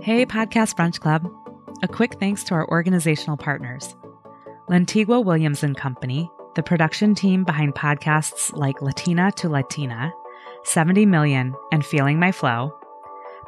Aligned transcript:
Hey, 0.00 0.24
Podcast 0.24 0.76
Brunch 0.76 1.00
Club. 1.00 1.28
A 1.82 1.88
quick 1.88 2.20
thanks 2.20 2.44
to 2.44 2.54
our 2.54 2.68
organizational 2.68 3.36
partners 3.36 3.96
Lantigua 4.70 5.24
Williams 5.24 5.64
and 5.64 5.76
Company, 5.76 6.30
the 6.54 6.62
production 6.62 7.16
team 7.16 7.42
behind 7.42 7.74
podcasts 7.74 8.56
like 8.56 8.80
Latina 8.80 9.32
to 9.32 9.48
Latina, 9.48 10.12
70 10.62 11.04
Million, 11.04 11.52
and 11.72 11.84
Feeling 11.84 12.20
My 12.20 12.30
Flow, 12.30 12.72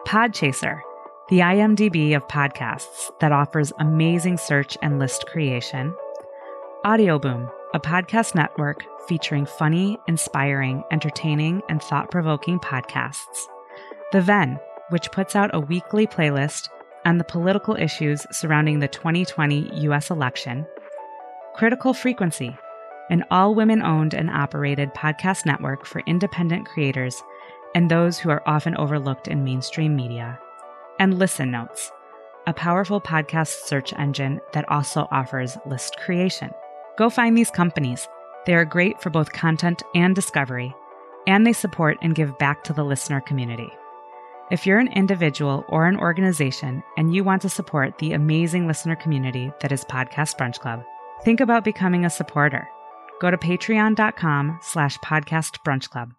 Podchaser, 0.06 0.80
the 1.28 1.38
IMDb 1.38 2.16
of 2.16 2.26
podcasts 2.26 3.12
that 3.20 3.32
offers 3.32 3.72
amazing 3.78 4.36
search 4.36 4.76
and 4.82 4.98
list 4.98 5.26
creation, 5.28 5.94
Audioboom, 6.84 7.48
a 7.74 7.78
podcast 7.78 8.34
network 8.34 8.84
featuring 9.06 9.46
funny, 9.46 9.98
inspiring, 10.08 10.82
entertaining, 10.90 11.62
and 11.68 11.80
thought 11.80 12.10
provoking 12.10 12.58
podcasts, 12.58 13.46
The 14.10 14.20
Ven, 14.20 14.58
which 14.90 15.10
puts 15.10 15.34
out 15.34 15.50
a 15.54 15.60
weekly 15.60 16.06
playlist 16.06 16.68
on 17.04 17.18
the 17.18 17.24
political 17.24 17.74
issues 17.76 18.26
surrounding 18.30 18.78
the 18.78 18.88
2020 18.88 19.70
US 19.86 20.10
election, 20.10 20.66
Critical 21.54 21.94
Frequency, 21.94 22.56
an 23.10 23.24
all 23.30 23.54
women 23.54 23.82
owned 23.82 24.14
and 24.14 24.30
operated 24.30 24.94
podcast 24.94 25.44
network 25.46 25.84
for 25.84 26.02
independent 26.06 26.66
creators 26.66 27.22
and 27.74 27.90
those 27.90 28.18
who 28.18 28.30
are 28.30 28.42
often 28.46 28.76
overlooked 28.76 29.28
in 29.28 29.44
mainstream 29.44 29.94
media, 29.94 30.38
and 30.98 31.18
Listen 31.18 31.50
Notes, 31.50 31.90
a 32.46 32.52
powerful 32.52 33.00
podcast 33.00 33.66
search 33.66 33.92
engine 33.94 34.40
that 34.52 34.68
also 34.68 35.06
offers 35.10 35.56
list 35.66 35.96
creation. 35.98 36.50
Go 36.98 37.10
find 37.10 37.36
these 37.36 37.50
companies. 37.50 38.08
They 38.46 38.54
are 38.54 38.64
great 38.64 39.00
for 39.00 39.10
both 39.10 39.32
content 39.32 39.82
and 39.94 40.14
discovery, 40.14 40.74
and 41.26 41.46
they 41.46 41.52
support 41.52 41.98
and 42.02 42.14
give 42.14 42.38
back 42.38 42.64
to 42.64 42.72
the 42.72 42.84
listener 42.84 43.20
community. 43.20 43.70
If 44.50 44.66
you're 44.66 44.80
an 44.80 44.92
individual 44.94 45.64
or 45.68 45.86
an 45.86 45.96
organization 45.96 46.82
and 46.96 47.14
you 47.14 47.22
want 47.22 47.40
to 47.42 47.48
support 47.48 47.98
the 47.98 48.14
amazing 48.14 48.66
listener 48.66 48.96
community 48.96 49.52
that 49.60 49.70
is 49.70 49.84
Podcast 49.84 50.36
Brunch 50.38 50.58
Club, 50.58 50.82
think 51.22 51.38
about 51.38 51.62
becoming 51.62 52.04
a 52.04 52.10
supporter. 52.10 52.68
Go 53.20 53.30
to 53.30 53.36
patreon.com 53.36 54.58
slash 54.60 54.98
podcast 54.98 55.58
brunch 55.64 55.88
club. 55.90 56.14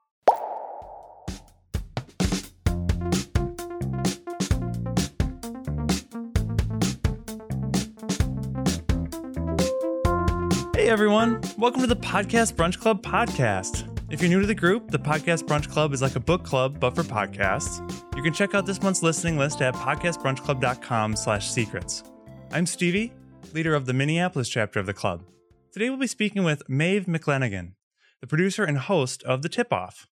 Hey 10.74 10.88
everyone, 10.88 11.42
welcome 11.58 11.82
to 11.82 11.88
the 11.88 11.98
Podcast 11.98 12.54
Brunch 12.54 12.80
Club 12.80 13.04
podcast. 13.04 13.91
If 14.12 14.22
you're 14.22 14.30
new 14.30 14.42
to 14.42 14.46
the 14.46 14.54
group, 14.54 14.92
the 14.92 15.00
Podcast 15.00 15.44
Brunch 15.44 15.72
Club 15.72 15.94
is 15.94 16.02
like 16.02 16.18
a 16.18 16.20
book 16.20 16.44
club, 16.44 16.82
but 16.82 16.94
for 16.94 17.04
podcasts. 17.04 17.80
You 18.14 18.22
can 18.22 18.34
check 18.34 18.54
out 18.54 18.66
this 18.66 18.82
month's 18.82 19.02
listening 19.02 19.38
list 19.38 19.62
at 19.62 19.74
podcastbrunchclub.com 19.74 21.16
slash 21.16 21.50
secrets. 21.50 22.04
I'm 22.52 22.66
Stevie, 22.66 23.14
leader 23.54 23.74
of 23.74 23.86
the 23.86 23.94
Minneapolis 23.94 24.50
chapter 24.50 24.82
of 24.82 24.86
the 24.86 24.94
club. 24.94 25.24
Today 25.72 25.90
we'll 25.90 25.98
be 25.98 26.08
speaking 26.08 26.44
with 26.44 26.68
Maeve 26.68 27.06
McClenaghan, 27.06 27.76
the 28.20 28.28
producer 28.28 28.66
and 28.66 28.80
host 28.80 29.24
of 29.24 29.44
The 29.44 29.50
Tip 29.50 29.72
Off. 29.72 30.08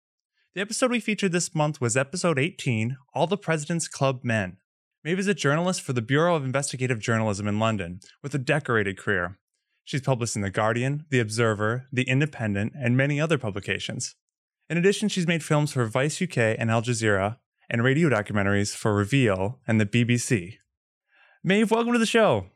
The 0.55 0.61
episode 0.61 0.93
we 0.93 1.01
featured 1.01 1.33
this 1.33 1.53
month 1.53 1.81
was 1.81 1.97
episode 1.97 2.39
18, 2.39 2.99
All 3.15 3.27
the 3.27 3.37
President's 3.37 3.89
Club 3.89 4.21
Men. 4.23 4.59
Maeve 5.03 5.19
is 5.19 5.27
a 5.27 5.35
journalist 5.35 5.83
for 5.83 5.93
the 5.93 6.03
Bureau 6.03 6.37
of 6.37 6.45
Investigative 6.45 7.01
Journalism 7.01 7.49
in 7.49 7.59
London 7.59 7.99
with 8.23 8.33
a 8.33 8.39
decorated 8.39 8.97
career. 8.97 9.41
She's 9.89 10.03
published 10.03 10.37
in 10.37 10.43
The 10.43 10.51
Guardian, 10.51 11.07
The 11.09 11.19
Observer, 11.19 11.87
The 11.91 12.03
Independent, 12.03 12.75
and 12.79 12.95
many 12.95 13.19
other 13.19 13.39
publications. 13.39 14.17
In 14.69 14.77
addition, 14.77 15.09
she's 15.09 15.27
made 15.27 15.43
films 15.43 15.73
for 15.73 15.87
Vice 15.87 16.21
UK 16.21 16.37
and 16.59 16.71
Al 16.71 16.83
Jazeera, 16.83 17.39
and 17.71 17.83
radio 17.83 18.11
documentaries 18.11 18.77
for 18.77 18.95
Reveal 18.95 19.61
and 19.67 19.81
the 19.81 19.87
BBC. 19.87 20.57
Maeve, 21.43 21.71
welcome 21.71 21.95
to 21.95 21.99
the 21.99 22.05
show. 22.05 22.49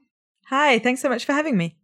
Hi, 0.48 0.78
thanks 0.78 1.00
so 1.00 1.08
much 1.08 1.24
for 1.24 1.33
having 1.33 1.56
me. 1.56 1.78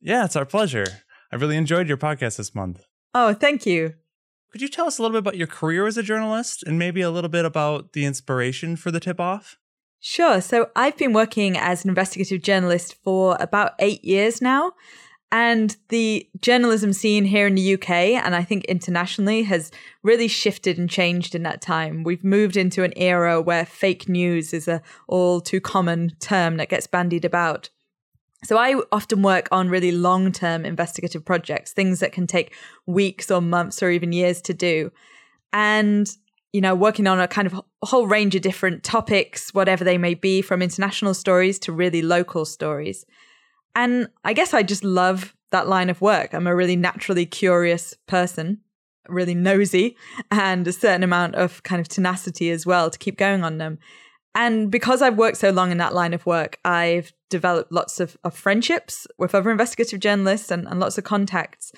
Yeah, 0.00 0.24
it's 0.24 0.36
our 0.36 0.46
pleasure. 0.46 0.86
I 1.32 1.34
really 1.34 1.56
enjoyed 1.56 1.88
your 1.88 1.96
podcast 1.96 2.36
this 2.36 2.54
month. 2.54 2.86
Oh, 3.12 3.34
thank 3.34 3.66
you. 3.66 3.94
Could 4.52 4.62
you 4.62 4.68
tell 4.68 4.86
us 4.86 4.98
a 4.98 5.02
little 5.02 5.16
bit 5.16 5.26
about 5.26 5.36
your 5.36 5.48
career 5.48 5.88
as 5.88 5.96
a 5.96 6.04
journalist 6.04 6.62
and 6.62 6.78
maybe 6.78 7.00
a 7.00 7.10
little 7.10 7.28
bit 7.28 7.44
about 7.44 7.92
the 7.92 8.04
inspiration 8.04 8.76
for 8.76 8.92
the 8.92 9.00
tip 9.00 9.18
off? 9.18 9.58
Sure. 10.04 10.40
So 10.40 10.68
I've 10.74 10.96
been 10.96 11.12
working 11.12 11.56
as 11.56 11.84
an 11.84 11.88
investigative 11.88 12.42
journalist 12.42 12.96
for 13.04 13.36
about 13.38 13.74
eight 13.78 14.04
years 14.04 14.42
now. 14.42 14.72
And 15.30 15.76
the 15.90 16.28
journalism 16.40 16.92
scene 16.92 17.24
here 17.24 17.46
in 17.46 17.54
the 17.54 17.74
UK 17.74 17.90
and 17.90 18.34
I 18.34 18.42
think 18.42 18.64
internationally 18.64 19.44
has 19.44 19.70
really 20.02 20.26
shifted 20.26 20.76
and 20.76 20.90
changed 20.90 21.36
in 21.36 21.44
that 21.44 21.62
time. 21.62 22.02
We've 22.02 22.24
moved 22.24 22.56
into 22.56 22.82
an 22.82 22.92
era 22.96 23.40
where 23.40 23.64
fake 23.64 24.08
news 24.08 24.52
is 24.52 24.66
a 24.66 24.82
all 25.06 25.40
too 25.40 25.60
common 25.60 26.10
term 26.18 26.56
that 26.56 26.68
gets 26.68 26.88
bandied 26.88 27.24
about. 27.24 27.70
So 28.44 28.58
I 28.58 28.82
often 28.90 29.22
work 29.22 29.48
on 29.52 29.70
really 29.70 29.92
long-term 29.92 30.64
investigative 30.66 31.24
projects, 31.24 31.72
things 31.72 32.00
that 32.00 32.12
can 32.12 32.26
take 32.26 32.56
weeks 32.86 33.30
or 33.30 33.40
months 33.40 33.84
or 33.84 33.90
even 33.90 34.10
years 34.10 34.42
to 34.42 34.52
do. 34.52 34.90
And 35.52 36.08
you 36.52 36.60
know, 36.60 36.74
working 36.74 37.06
on 37.06 37.18
a 37.18 37.26
kind 37.26 37.46
of 37.46 37.60
whole 37.82 38.06
range 38.06 38.34
of 38.34 38.42
different 38.42 38.84
topics, 38.84 39.54
whatever 39.54 39.84
they 39.84 39.98
may 39.98 40.14
be, 40.14 40.42
from 40.42 40.62
international 40.62 41.14
stories 41.14 41.58
to 41.60 41.72
really 41.72 42.02
local 42.02 42.44
stories. 42.44 43.04
And 43.74 44.08
I 44.24 44.34
guess 44.34 44.52
I 44.52 44.62
just 44.62 44.84
love 44.84 45.34
that 45.50 45.68
line 45.68 45.88
of 45.88 46.00
work. 46.00 46.34
I'm 46.34 46.46
a 46.46 46.54
really 46.54 46.76
naturally 46.76 47.24
curious 47.24 47.94
person, 48.06 48.60
really 49.08 49.34
nosy, 49.34 49.96
and 50.30 50.66
a 50.68 50.72
certain 50.72 51.02
amount 51.02 51.36
of 51.36 51.62
kind 51.62 51.80
of 51.80 51.88
tenacity 51.88 52.50
as 52.50 52.66
well 52.66 52.90
to 52.90 52.98
keep 52.98 53.16
going 53.16 53.44
on 53.44 53.58
them. 53.58 53.78
And 54.34 54.70
because 54.70 55.02
I've 55.02 55.18
worked 55.18 55.36
so 55.38 55.50
long 55.50 55.70
in 55.70 55.78
that 55.78 55.94
line 55.94 56.14
of 56.14 56.24
work, 56.24 56.58
I've 56.64 57.12
developed 57.28 57.72
lots 57.72 58.00
of, 58.00 58.16
of 58.24 58.34
friendships 58.34 59.06
with 59.18 59.34
other 59.34 59.50
investigative 59.50 60.00
journalists 60.00 60.50
and, 60.50 60.66
and 60.66 60.80
lots 60.80 60.98
of 60.98 61.04
contacts. 61.04 61.72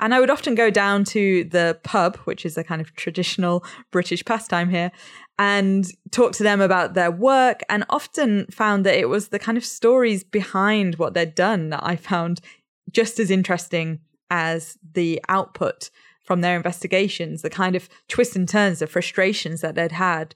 And 0.00 0.14
I 0.14 0.20
would 0.20 0.30
often 0.30 0.54
go 0.54 0.70
down 0.70 1.04
to 1.06 1.44
the 1.44 1.78
pub, 1.82 2.16
which 2.18 2.46
is 2.46 2.56
a 2.56 2.64
kind 2.64 2.80
of 2.80 2.94
traditional 2.94 3.64
British 3.90 4.24
pastime 4.24 4.70
here, 4.70 4.92
and 5.38 5.86
talk 6.10 6.32
to 6.32 6.42
them 6.42 6.60
about 6.60 6.94
their 6.94 7.10
work. 7.10 7.62
And 7.68 7.84
often 7.90 8.46
found 8.46 8.86
that 8.86 8.98
it 8.98 9.08
was 9.08 9.28
the 9.28 9.38
kind 9.38 9.58
of 9.58 9.64
stories 9.64 10.22
behind 10.22 10.96
what 10.96 11.14
they'd 11.14 11.34
done 11.34 11.70
that 11.70 11.84
I 11.84 11.96
found 11.96 12.40
just 12.90 13.18
as 13.18 13.30
interesting 13.30 14.00
as 14.30 14.78
the 14.92 15.20
output 15.28 15.90
from 16.22 16.42
their 16.42 16.56
investigations, 16.56 17.42
the 17.42 17.50
kind 17.50 17.74
of 17.74 17.88
twists 18.06 18.36
and 18.36 18.48
turns, 18.48 18.80
the 18.80 18.86
frustrations 18.86 19.62
that 19.62 19.74
they'd 19.74 19.92
had. 19.92 20.34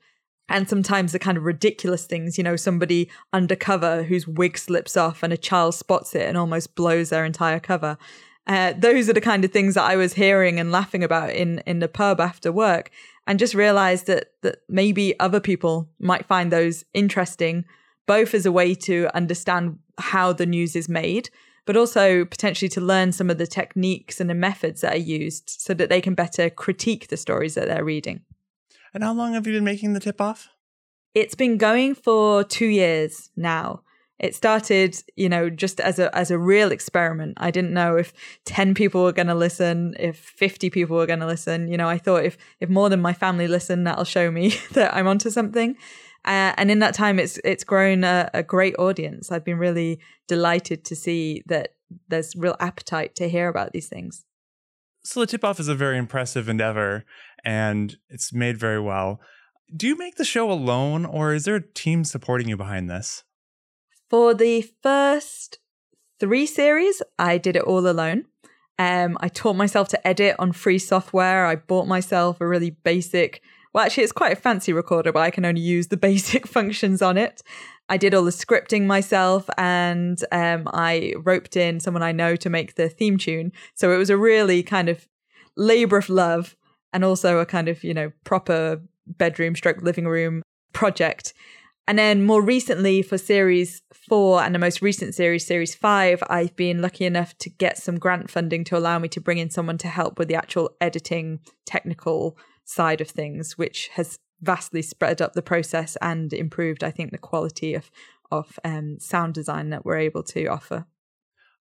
And 0.49 0.69
sometimes 0.69 1.13
the 1.13 1.19
kind 1.19 1.39
of 1.39 1.45
ridiculous 1.45 2.07
things, 2.07 2.37
you 2.37 2.45
know, 2.45 2.57
somebody 2.57 3.11
undercover 3.33 4.03
whose 4.03 4.27
wig 4.27 4.59
slips 4.59 4.97
off 4.97 5.23
and 5.23 5.33
a 5.33 5.37
child 5.37 5.75
spots 5.75 6.15
it 6.15 6.27
and 6.27 6.37
almost 6.37 6.75
blows 6.75 7.11
their 7.11 7.25
entire 7.25 7.61
cover. 7.61 7.97
Uh, 8.47 8.73
those 8.77 9.09
are 9.09 9.13
the 9.13 9.21
kind 9.21 9.45
of 9.45 9.53
things 9.53 9.75
that 9.75 9.85
I 9.85 9.97
was 9.97 10.15
hearing 10.15 10.59
and 10.59 10.73
laughing 10.73 11.05
about 11.05 11.31
in 11.31 11.61
in 11.67 11.79
the 11.79 11.89
pub 11.89 12.21
after 12.21 12.51
work, 12.51 12.91
and 13.27 13.39
just 13.39 13.55
realized 13.55 14.07
that 14.07 14.33
that 14.43 14.57
maybe 14.69 15.19
other 15.21 15.41
people 15.41 15.89
might 15.99 16.27
find 16.27 16.51
those 16.51 16.85
interesting, 16.93 17.65
both 18.07 18.35
as 18.35 18.45
a 18.45 18.53
way 18.53 18.75
to 18.75 19.09
understand 19.15 19.79
how 19.99 20.33
the 20.33 20.47
news 20.47 20.75
is 20.75 20.89
made, 20.89 21.31
but 21.67 21.77
also 21.77 22.25
potentially 22.25 22.69
to 22.71 22.81
learn 22.81 23.13
some 23.13 23.31
of 23.31 23.39
the 23.39 23.47
techniques 23.47 24.21
and 24.21 24.29
the 24.29 24.35
methods 24.35 24.81
that 24.81 24.95
are 24.95 24.99
used, 24.99 25.49
so 25.49 25.73
that 25.75 25.89
they 25.89 26.01
can 26.01 26.15
better 26.15 26.51
critique 26.51 27.09
the 27.09 27.17
stories 27.17 27.55
that 27.55 27.69
they're 27.69 27.85
reading. 27.85 28.23
And 28.93 29.05
how 29.05 29.13
long 29.13 29.35
have 29.35 29.47
you 29.47 29.53
been 29.53 29.65
making 29.65 29.93
the 29.93 30.01
tip 30.01 30.21
off? 30.21 30.49
It's 31.15 31.37
been 31.37 31.59
going 31.59 31.95
for 31.95 32.43
two 32.43 32.67
years 32.67 33.31
now 33.37 33.83
it 34.23 34.37
started 34.37 34.97
you 35.17 35.29
know 35.29 35.51
just 35.51 35.81
as 35.81 35.99
a 35.99 36.15
as 36.17 36.31
a 36.31 36.39
real 36.39 36.73
experiment. 36.73 37.35
I 37.39 37.51
didn't 37.51 37.75
know 37.75 37.97
if 37.97 38.13
10 38.47 38.75
people 38.75 39.03
were 39.03 39.13
going 39.13 39.27
to 39.27 39.35
listen 39.35 39.95
if 39.99 40.17
50 40.17 40.71
people 40.71 40.97
were 40.97 41.07
going 41.07 41.21
to 41.21 41.27
listen. 41.27 41.69
You 41.69 41.77
know 41.77 41.89
i 41.89 41.99
thought 41.99 42.25
if 42.25 42.39
if 42.61 42.71
more 42.71 42.89
than 42.89 43.03
my 43.03 43.13
family 43.13 43.49
listen 43.49 43.85
that'll 43.85 44.05
show 44.05 44.31
me 44.31 44.55
that 44.73 44.95
i'm 44.95 45.07
onto 45.07 45.29
something. 45.29 45.77
Uh, 46.25 46.55
and 46.57 46.71
in 46.71 46.79
that 46.79 46.95
time 46.95 47.19
it's 47.19 47.39
it's 47.45 47.65
grown 47.65 48.05
a, 48.05 48.31
a 48.33 48.43
great 48.43 48.77
audience. 48.79 49.33
I've 49.33 49.45
been 49.45 49.59
really 49.59 49.99
delighted 50.29 50.85
to 50.85 50.97
see 50.97 51.43
that 51.47 51.75
there's 52.09 52.37
real 52.37 52.57
appetite 52.61 53.15
to 53.17 53.29
hear 53.29 53.49
about 53.49 53.73
these 53.73 53.89
things. 53.89 54.25
So 55.05 55.19
the 55.21 55.27
tip 55.27 55.45
off 55.45 55.59
is 55.59 55.67
a 55.67 55.75
very 55.75 55.99
impressive 55.99 56.49
endeavor 56.49 57.05
and 57.45 57.97
it's 58.09 58.33
made 58.33 58.57
very 58.57 58.81
well. 58.81 59.21
Do 59.75 59.89
you 59.89 59.97
make 59.97 60.15
the 60.15 60.25
show 60.25 60.51
alone 60.51 61.05
or 61.05 61.35
is 61.35 61.45
there 61.45 61.57
a 61.57 61.73
team 61.75 62.05
supporting 62.05 62.49
you 62.49 62.57
behind 62.57 62.89
this 62.89 63.25
for 64.13 64.35
the 64.35 64.61
first 64.83 65.59
three 66.21 66.45
series, 66.45 67.01
I 67.19 67.39
did 67.39 67.57
it 67.57 67.63
all 67.63 67.89
alone. 67.89 68.27
Um, 68.79 69.17
I 69.21 69.29
taught 69.29 69.57
myself 69.57 69.89
to 69.89 70.07
edit 70.07 70.37
on 70.39 70.53
free 70.53 70.79
software. 70.79 71.47
I 71.47 71.57
bought 71.57 71.87
myself 71.87 72.39
a 72.39 72.47
really 72.47 72.69
basic, 72.69 73.41
well, 73.73 73.87
actually, 73.87 74.03
it's 74.03 74.13
quite 74.13 74.35
a 74.35 74.37
fancy 74.37 74.75
recorder, 74.75 75.13
but 75.13 75.23
I 75.23 75.31
can 75.31 75.47
only 75.47 75.63
use 75.63 75.89
the 75.89 75.97
basic 76.11 76.47
functions 76.47 77.01
on 77.01 77.17
it. 77.17 77.43
I 77.89 77.97
did 77.97 78.13
all 78.13 78.25
the 78.25 78.33
scripting 78.33 78.85
myself 78.85 79.49
and 79.57 80.23
um, 80.31 80.69
I 80.75 81.15
roped 81.17 81.57
in 81.57 81.81
someone 81.81 82.03
I 82.03 82.13
know 82.13 82.37
to 82.37 82.51
make 82.51 82.75
the 82.75 82.91
theme 82.91 83.17
tune. 83.17 83.51
So 83.73 83.93
it 83.93 83.97
was 83.97 84.11
a 84.11 84.19
really 84.19 84.63
kind 84.63 84.91
of 84.91 85.09
labor 85.57 85.97
of 85.97 86.11
love 86.11 86.55
and 86.93 87.03
also 87.03 87.39
a 87.39 87.47
kind 87.47 87.67
of, 87.67 87.83
you 87.83 87.95
know, 87.95 88.13
proper 88.25 88.83
bedroom 89.07 89.57
stroke 89.57 89.81
living 89.81 90.07
room 90.07 90.43
project. 90.75 91.33
And 91.89 91.99
then 91.99 92.25
more 92.25 92.43
recently 92.43 93.03
for 93.03 93.19
series 93.19 93.83
four 94.09 94.43
and 94.43 94.55
the 94.55 94.59
most 94.59 94.83
recent 94.83 95.15
series, 95.15 95.47
series 95.47 95.75
five, 95.75 96.23
I've 96.29 96.55
been 96.55 96.81
lucky 96.81 97.05
enough 97.05 97.37
to 97.39 97.51
get 97.51 97.77
some 97.77 97.99
grant 97.99 98.31
funding 98.31 98.63
to 98.65 98.79
allow 98.79 98.99
me 98.99 99.09
to 99.09 99.21
bring 99.21 99.39
in 99.39 99.51
someone 99.51 99.79
to 99.79 99.89
help 99.89 100.19
with 100.19 100.29
the 100.29 100.37
actual 100.37 100.71
editing 100.81 101.41
technical 101.67 102.39
side 102.65 103.01
of 103.01 103.09
things, 103.09 103.59
which 103.59 103.89
has 103.95 104.19
vastly 104.41 104.83
sped 104.83 105.21
up 105.21 105.33
the 105.33 105.43
process 105.43 105.97
and 106.01 106.33
improved, 106.33 106.85
I 106.85 106.91
think, 106.91 107.11
the 107.11 107.19
quality 107.19 107.75
of 107.75 107.91
of 108.31 108.59
um, 108.65 108.99
sound 108.99 109.35
design 109.35 109.71
that 109.71 109.85
we're 109.85 109.99
able 109.99 110.23
to 110.23 110.47
offer. 110.47 110.87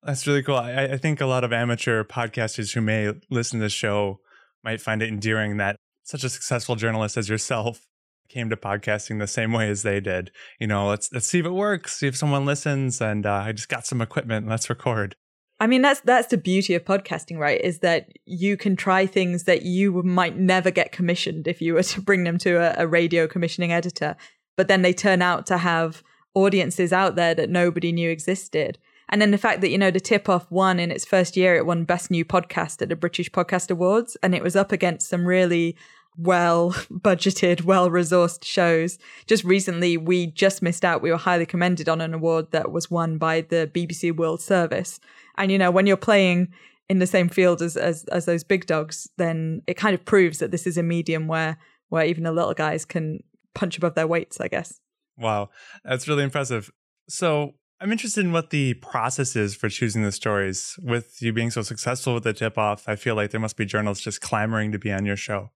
That's 0.04 0.26
really 0.26 0.42
cool. 0.42 0.56
I, 0.56 0.86
I 0.86 0.98
think 0.98 1.20
a 1.20 1.26
lot 1.26 1.44
of 1.44 1.52
amateur 1.52 2.04
podcasters 2.04 2.74
who 2.74 2.82
may 2.82 3.14
listen 3.30 3.60
to 3.60 3.66
the 3.66 3.70
show 3.70 4.22
might 4.64 4.80
find 4.80 5.04
it 5.04 5.10
endearing 5.10 5.58
that 5.58 5.76
such 6.04 6.24
a 6.24 6.30
successful 6.30 6.76
journalist 6.76 7.18
as 7.18 7.28
yourself 7.28 7.86
came 8.32 8.50
to 8.50 8.58
podcasting 8.58 9.20
the 9.20 9.28
same 9.28 9.52
way 9.52 9.70
as 9.70 9.84
they 9.84 10.00
did. 10.00 10.32
You 10.60 10.68
know, 10.68 10.88
let's 10.88 11.12
let's 11.12 11.28
see 11.28 11.40
if 11.40 11.46
it 11.46 11.52
works, 11.52 12.00
see 12.00 12.08
if 12.08 12.16
someone 12.16 12.46
listens, 12.46 13.02
and 13.02 13.26
uh, 13.26 13.44
I 13.46 13.52
just 13.52 13.70
got 13.70 13.86
some 13.86 14.02
equipment. 14.02 14.48
Let's 14.48 14.70
record. 14.70 15.16
I 15.60 15.68
mean, 15.68 15.82
that's 15.82 16.00
that's 16.02 16.30
the 16.30 16.38
beauty 16.38 16.74
of 16.74 16.86
podcasting, 16.86 17.38
right? 17.38 17.62
Is 17.62 17.80
that 17.80 18.10
you 18.26 18.58
can 18.58 18.76
try 18.76 19.06
things 19.06 19.44
that 19.44 19.64
you 19.64 20.02
might 20.04 20.38
never 20.38 20.72
get 20.72 20.92
commissioned 20.92 21.48
if 21.48 21.62
you 21.62 21.76
were 21.76 21.84
to 21.84 22.02
bring 22.02 22.24
them 22.24 22.38
to 22.40 22.56
a, 22.56 22.84
a 22.84 22.88
radio 22.88 23.28
commissioning 23.28 23.72
editor, 23.72 24.16
but 24.58 24.68
then 24.68 24.82
they 24.82 24.94
turn 24.94 25.22
out 25.22 25.46
to 25.48 25.58
have 25.58 26.02
audiences 26.34 26.94
out 26.94 27.16
there 27.16 27.36
that 27.36 27.50
nobody 27.50 27.92
knew 27.92 28.10
existed. 28.10 28.78
And 29.10 29.22
then 29.22 29.32
the 29.32 29.38
fact 29.38 29.60
that, 29.60 29.70
you 29.70 29.78
know, 29.78 29.92
the 29.92 30.00
tip 30.00 30.30
off 30.30 30.50
won 30.50 30.80
in 30.80 30.90
its 30.90 31.04
first 31.04 31.36
year, 31.36 31.56
it 31.56 31.66
won 31.66 31.84
Best 31.84 32.10
New 32.10 32.24
Podcast 32.24 32.82
at 32.82 32.88
the 32.88 32.96
British 32.96 33.30
Podcast 33.30 33.70
Awards. 33.70 34.16
And 34.24 34.34
it 34.34 34.42
was 34.42 34.56
up 34.56 34.72
against 34.72 35.10
some 35.10 35.26
really 35.26 35.76
well 36.18 36.72
budgeted, 36.92 37.64
well 37.64 37.90
resourced 37.90 38.44
shows. 38.44 38.98
Just 39.28 39.44
recently, 39.44 39.98
we 39.98 40.28
just 40.28 40.62
missed 40.62 40.86
out. 40.86 41.02
We 41.02 41.12
were 41.12 41.18
highly 41.18 41.46
commended 41.46 41.90
on 41.90 42.02
an 42.02 42.14
award 42.14 42.52
that 42.52 42.72
was 42.72 42.92
won 42.92 43.18
by 43.18 43.42
the 43.42 43.70
BBC 43.74 44.16
World 44.16 44.42
Service. 44.42 45.00
And, 45.38 45.52
you 45.52 45.58
know, 45.58 45.72
when 45.72 45.88
you're 45.88 45.98
playing 45.98 46.50
in 46.90 47.00
the 47.00 47.08
same 47.08 47.30
field 47.30 47.62
as, 47.62 47.78
as, 47.78 48.04
as 48.06 48.26
those 48.26 48.44
big 48.44 48.66
dogs, 48.66 49.10
then 49.18 49.62
it 49.68 49.76
kind 49.76 49.94
of 49.94 50.04
proves 50.04 50.40
that 50.40 50.52
this 50.52 50.68
is 50.68 50.78
a 50.78 50.84
medium 50.84 51.28
where, 51.28 51.58
where 51.90 52.06
even 52.06 52.24
the 52.24 52.32
little 52.32 52.54
guys 52.54 52.86
can 52.86 53.24
punch 53.56 53.78
above 53.78 53.96
their 53.96 54.08
weights, 54.08 54.40
I 54.42 54.48
guess. 54.48 54.80
Wow. 55.18 55.50
That's 55.84 56.08
really 56.08 56.24
impressive. 56.24 56.72
So, 57.08 57.54
I'm 57.82 57.92
interested 57.92 58.24
in 58.24 58.32
what 58.32 58.52
the 58.52 58.76
process 58.76 59.36
is 59.36 59.56
for 59.56 59.68
choosing 59.68 60.04
the 60.04 60.12
stories. 60.12 60.78
With 60.84 61.20
you 61.20 61.34
being 61.34 61.50
so 61.50 61.64
successful 61.64 62.14
with 62.14 62.24
the 62.24 62.32
tip 62.32 62.56
off, 62.56 62.88
I 62.88 62.96
feel 62.96 63.16
like 63.16 63.32
there 63.32 63.42
must 63.42 63.58
be 63.58 63.66
journalists 63.66 64.04
just 64.04 64.22
clamoring 64.22 64.72
to 64.74 64.78
be 64.78 64.92
on 64.92 65.04
your 65.04 65.16
show. 65.16 65.50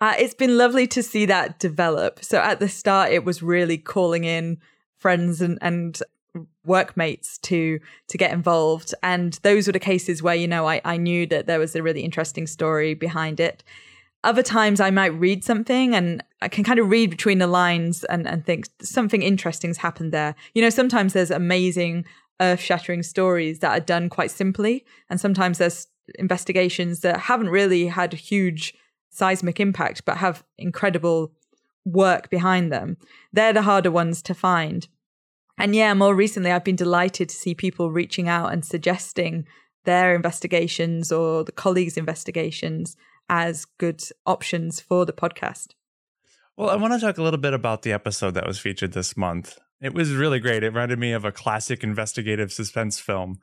Uh, 0.00 0.14
it's 0.18 0.34
been 0.34 0.56
lovely 0.56 0.86
to 0.86 1.02
see 1.02 1.26
that 1.26 1.58
develop. 1.58 2.24
So 2.24 2.38
at 2.38 2.58
the 2.58 2.68
start, 2.68 3.12
it 3.12 3.24
was 3.24 3.42
really 3.42 3.76
calling 3.76 4.24
in 4.24 4.58
friends 4.96 5.42
and, 5.42 5.58
and 5.60 6.00
workmates 6.64 7.38
to 7.38 7.80
to 8.08 8.18
get 8.18 8.32
involved, 8.32 8.94
and 9.02 9.38
those 9.42 9.66
were 9.66 9.72
the 9.72 9.80
cases 9.80 10.22
where 10.22 10.34
you 10.34 10.48
know 10.48 10.66
I, 10.66 10.80
I 10.84 10.96
knew 10.96 11.26
that 11.26 11.46
there 11.46 11.58
was 11.58 11.74
a 11.74 11.82
really 11.82 12.02
interesting 12.02 12.46
story 12.46 12.94
behind 12.94 13.40
it. 13.40 13.64
Other 14.22 14.42
times, 14.42 14.80
I 14.80 14.90
might 14.90 15.14
read 15.14 15.44
something 15.44 15.94
and 15.94 16.22
I 16.42 16.48
can 16.48 16.62
kind 16.62 16.78
of 16.78 16.90
read 16.90 17.10
between 17.10 17.38
the 17.38 17.46
lines 17.46 18.04
and 18.04 18.26
and 18.26 18.44
think 18.44 18.66
something 18.80 19.22
interesting's 19.22 19.78
happened 19.78 20.12
there. 20.12 20.34
You 20.54 20.62
know, 20.62 20.70
sometimes 20.70 21.12
there's 21.12 21.30
amazing, 21.30 22.04
earth 22.40 22.60
shattering 22.60 23.02
stories 23.02 23.58
that 23.58 23.72
are 23.72 23.84
done 23.84 24.08
quite 24.08 24.30
simply, 24.30 24.84
and 25.10 25.20
sometimes 25.20 25.58
there's 25.58 25.88
investigations 26.18 27.00
that 27.00 27.20
haven't 27.20 27.50
really 27.50 27.86
had 27.86 28.12
huge 28.12 28.74
seismic 29.10 29.60
impact, 29.60 30.04
but 30.04 30.18
have 30.18 30.44
incredible 30.56 31.32
work 31.84 32.30
behind 32.30 32.72
them. 32.72 32.96
They're 33.32 33.52
the 33.52 33.62
harder 33.62 33.90
ones 33.90 34.22
to 34.22 34.34
find. 34.34 34.88
And 35.58 35.74
yeah, 35.74 35.92
more 35.94 36.14
recently, 36.14 36.50
I've 36.50 36.64
been 36.64 36.76
delighted 36.76 37.28
to 37.28 37.36
see 37.36 37.54
people 37.54 37.90
reaching 37.90 38.28
out 38.28 38.52
and 38.52 38.64
suggesting 38.64 39.46
their 39.84 40.14
investigations 40.14 41.12
or 41.12 41.44
the 41.44 41.52
colleagues' 41.52 41.96
investigations 41.96 42.96
as 43.28 43.64
good 43.64 44.02
options 44.26 44.80
for 44.80 45.04
the 45.04 45.12
podcast. 45.12 45.68
Well, 46.56 46.70
I 46.70 46.76
want 46.76 46.92
to 46.94 47.00
talk 47.00 47.18
a 47.18 47.22
little 47.22 47.40
bit 47.40 47.54
about 47.54 47.82
the 47.82 47.92
episode 47.92 48.34
that 48.34 48.46
was 48.46 48.58
featured 48.58 48.92
this 48.92 49.16
month. 49.16 49.58
It 49.80 49.94
was 49.94 50.12
really 50.12 50.40
great. 50.40 50.62
It 50.62 50.68
reminded 50.68 50.98
me 50.98 51.12
of 51.12 51.24
a 51.24 51.32
classic 51.32 51.82
investigative 51.82 52.52
suspense 52.52 52.98
film. 52.98 53.38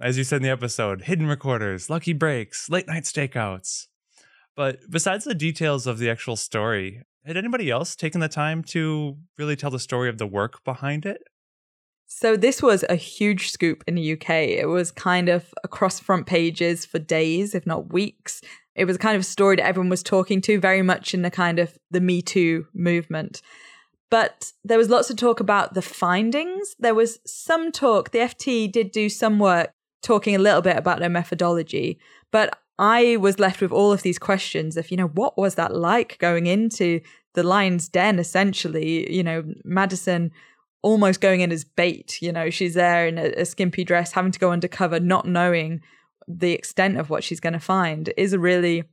As 0.00 0.18
you 0.18 0.24
said 0.24 0.36
in 0.36 0.42
the 0.42 0.50
episode, 0.50 1.02
hidden 1.02 1.26
recorders, 1.26 1.88
lucky 1.88 2.12
breaks, 2.12 2.68
late 2.68 2.86
night 2.86 3.04
stakeouts. 3.04 3.86
But 4.58 4.90
besides 4.90 5.24
the 5.24 5.36
details 5.36 5.86
of 5.86 5.98
the 5.98 6.10
actual 6.10 6.34
story, 6.34 7.04
had 7.24 7.36
anybody 7.36 7.70
else 7.70 7.94
taken 7.94 8.20
the 8.20 8.28
time 8.28 8.64
to 8.64 9.16
really 9.38 9.54
tell 9.54 9.70
the 9.70 9.78
story 9.78 10.08
of 10.08 10.18
the 10.18 10.26
work 10.26 10.64
behind 10.64 11.06
it? 11.06 11.22
So 12.08 12.36
this 12.36 12.60
was 12.60 12.84
a 12.88 12.96
huge 12.96 13.52
scoop 13.52 13.84
in 13.86 13.94
the 13.94 14.14
UK. 14.14 14.30
It 14.30 14.66
was 14.66 14.90
kind 14.90 15.28
of 15.28 15.54
across 15.62 16.00
front 16.00 16.26
pages 16.26 16.84
for 16.84 16.98
days, 16.98 17.54
if 17.54 17.68
not 17.68 17.92
weeks. 17.92 18.40
It 18.74 18.86
was 18.86 18.96
kind 18.98 19.14
of 19.14 19.20
a 19.20 19.24
story 19.24 19.54
that 19.54 19.64
everyone 19.64 19.90
was 19.90 20.02
talking 20.02 20.40
to, 20.40 20.58
very 20.58 20.82
much 20.82 21.14
in 21.14 21.22
the 21.22 21.30
kind 21.30 21.60
of 21.60 21.78
the 21.92 22.00
Me 22.00 22.20
Too 22.20 22.66
movement. 22.74 23.42
But 24.10 24.52
there 24.64 24.78
was 24.78 24.90
lots 24.90 25.08
of 25.08 25.16
talk 25.16 25.38
about 25.38 25.74
the 25.74 25.82
findings. 25.82 26.74
There 26.80 26.96
was 26.96 27.20
some 27.24 27.70
talk, 27.70 28.10
the 28.10 28.18
FT 28.18 28.72
did 28.72 28.90
do 28.90 29.08
some 29.08 29.38
work 29.38 29.70
talking 30.02 30.34
a 30.34 30.40
little 30.40 30.62
bit 30.62 30.76
about 30.76 30.98
their 30.98 31.08
methodology, 31.08 32.00
but 32.32 32.58
I 32.78 33.16
was 33.16 33.38
left 33.38 33.60
with 33.60 33.72
all 33.72 33.92
of 33.92 34.02
these 34.02 34.18
questions 34.18 34.76
of, 34.76 34.90
you 34.90 34.96
know, 34.96 35.08
what 35.08 35.36
was 35.36 35.56
that 35.56 35.74
like 35.74 36.18
going 36.18 36.46
into 36.46 37.00
the 37.34 37.42
lion's 37.42 37.88
den, 37.88 38.18
essentially? 38.18 39.12
You 39.12 39.22
know, 39.22 39.44
Madison 39.64 40.30
almost 40.82 41.20
going 41.20 41.40
in 41.40 41.50
as 41.50 41.64
bait. 41.64 42.22
You 42.22 42.32
know, 42.32 42.50
she's 42.50 42.74
there 42.74 43.06
in 43.06 43.18
a, 43.18 43.32
a 43.38 43.44
skimpy 43.44 43.84
dress, 43.84 44.12
having 44.12 44.32
to 44.32 44.38
go 44.38 44.52
undercover, 44.52 45.00
not 45.00 45.26
knowing 45.26 45.80
the 46.28 46.52
extent 46.52 46.98
of 46.98 47.10
what 47.10 47.24
she's 47.24 47.40
going 47.40 47.54
to 47.54 47.58
find 47.58 48.12
is 48.16 48.32
a 48.32 48.38
really 48.38 48.84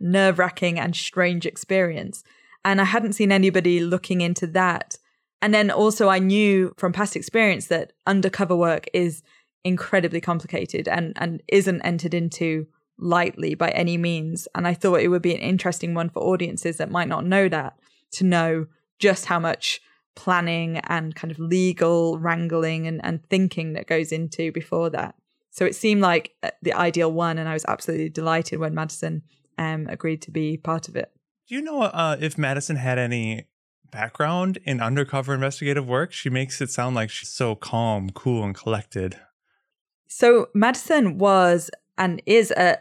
nerve 0.00 0.38
wracking 0.38 0.78
and 0.78 0.96
strange 0.96 1.44
experience. 1.44 2.22
And 2.64 2.80
I 2.80 2.84
hadn't 2.84 3.14
seen 3.14 3.32
anybody 3.32 3.80
looking 3.80 4.20
into 4.20 4.46
that. 4.48 4.96
And 5.42 5.52
then 5.52 5.70
also, 5.70 6.08
I 6.08 6.18
knew 6.18 6.72
from 6.76 6.92
past 6.92 7.16
experience 7.16 7.66
that 7.66 7.92
undercover 8.06 8.54
work 8.54 8.86
is 8.94 9.22
incredibly 9.64 10.20
complicated 10.20 10.88
and, 10.88 11.12
and 11.16 11.42
isn't 11.48 11.82
entered 11.82 12.14
into 12.14 12.66
lightly 13.00 13.54
by 13.54 13.70
any 13.70 13.96
means. 13.96 14.46
And 14.54 14.66
I 14.66 14.74
thought 14.74 15.00
it 15.00 15.08
would 15.08 15.22
be 15.22 15.34
an 15.34 15.40
interesting 15.40 15.94
one 15.94 16.10
for 16.10 16.22
audiences 16.22 16.76
that 16.76 16.90
might 16.90 17.08
not 17.08 17.24
know 17.24 17.48
that 17.48 17.78
to 18.12 18.24
know 18.24 18.66
just 18.98 19.26
how 19.26 19.38
much 19.38 19.80
planning 20.14 20.78
and 20.84 21.14
kind 21.14 21.30
of 21.30 21.38
legal 21.38 22.18
wrangling 22.18 22.86
and, 22.86 23.00
and 23.04 23.24
thinking 23.28 23.72
that 23.72 23.86
goes 23.86 24.12
into 24.12 24.52
before 24.52 24.90
that. 24.90 25.14
So 25.50 25.64
it 25.64 25.74
seemed 25.74 26.00
like 26.00 26.34
uh, 26.42 26.50
the 26.62 26.72
ideal 26.72 27.10
one, 27.10 27.38
and 27.38 27.48
I 27.48 27.54
was 27.54 27.64
absolutely 27.66 28.08
delighted 28.08 28.60
when 28.60 28.74
Madison 28.74 29.22
um, 29.58 29.86
agreed 29.88 30.22
to 30.22 30.30
be 30.30 30.56
part 30.56 30.88
of 30.88 30.96
it. 30.96 31.10
Do 31.48 31.54
you 31.54 31.62
know 31.62 31.82
uh, 31.82 32.16
if 32.20 32.38
Madison 32.38 32.76
had 32.76 32.98
any 32.98 33.46
background 33.90 34.58
in 34.64 34.80
undercover 34.80 35.34
investigative 35.34 35.88
work? 35.88 36.12
She 36.12 36.30
makes 36.30 36.60
it 36.60 36.70
sound 36.70 36.94
like 36.94 37.10
she's 37.10 37.30
so 37.30 37.56
calm, 37.56 38.10
cool, 38.10 38.44
and 38.44 38.54
collected. 38.54 39.16
So 40.06 40.48
Madison 40.54 41.18
was 41.18 41.70
and 42.00 42.20
is 42.26 42.50
a 42.52 42.78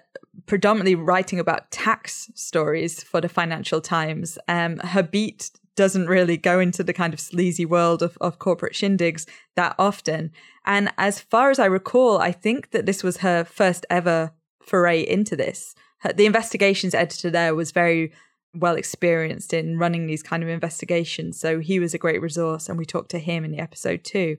predominantly 0.48 0.96
writing 0.96 1.40
about 1.40 1.70
tax 1.70 2.32
stories 2.34 3.04
for 3.04 3.22
the 3.22 3.30
Financial 3.30 3.82
Times. 3.82 4.40
Um, 4.48 4.78
her 4.78 5.04
beat 5.04 5.52
doesn't 5.76 6.08
really 6.08 6.38
go 6.38 6.60
into 6.60 6.84
the 6.84 6.94
kind 6.94 7.14
of 7.14 7.20
sleazy 7.20 7.66
world 7.66 8.02
of, 8.02 8.18
of 8.20 8.40
corporate 8.40 8.74
shindigs 8.74 9.28
that 9.56 9.76
often. 9.78 10.32
And 10.66 10.92
as 10.98 11.20
far 11.20 11.52
as 11.52 11.60
I 11.60 11.66
recall, 11.66 12.20
I 12.20 12.32
think 12.32 12.72
that 12.72 12.86
this 12.86 13.04
was 13.04 13.18
her 13.18 13.44
first 13.44 13.86
ever 13.90 14.32
foray 14.62 15.02
into 15.02 15.36
this. 15.36 15.76
Her, 16.00 16.14
the 16.14 16.26
investigations 16.26 16.96
editor 16.96 17.30
there 17.30 17.54
was 17.54 17.72
very 17.72 18.12
well 18.56 18.76
experienced 18.76 19.54
in 19.54 19.78
running 19.78 20.08
these 20.08 20.24
kind 20.24 20.44
of 20.44 20.50
investigations. 20.50 21.40
So 21.40 21.60
he 21.60 21.80
was 21.80 21.94
a 21.94 22.00
great 22.00 22.22
resource, 22.22 22.70
and 22.70 22.78
we 22.78 22.86
talked 22.86 23.12
to 23.12 23.20
him 23.20 23.44
in 23.44 23.52
the 23.52 23.60
episode 23.60 24.04
too. 24.04 24.38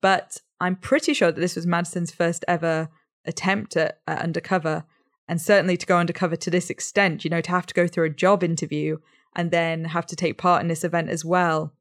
But 0.00 0.40
I'm 0.60 0.76
pretty 0.76 1.14
sure 1.14 1.30
that 1.30 1.40
this 1.40 1.56
was 1.56 1.66
Madison's 1.66 2.10
first 2.10 2.44
ever 2.48 2.88
attempt 3.24 3.76
at, 3.76 4.00
at 4.06 4.20
undercover. 4.20 4.84
And 5.28 5.40
certainly 5.40 5.76
to 5.76 5.86
go 5.86 5.98
undercover 5.98 6.36
to 6.36 6.50
this 6.50 6.70
extent, 6.70 7.24
you 7.24 7.30
know, 7.30 7.40
to 7.40 7.50
have 7.50 7.66
to 7.66 7.74
go 7.74 7.86
through 7.86 8.06
a 8.06 8.10
job 8.10 8.42
interview 8.42 8.98
and 9.34 9.50
then 9.50 9.84
have 9.84 10.06
to 10.06 10.16
take 10.16 10.38
part 10.38 10.62
in 10.62 10.68
this 10.68 10.84
event 10.84 11.08
as 11.08 11.24
well. 11.24 11.72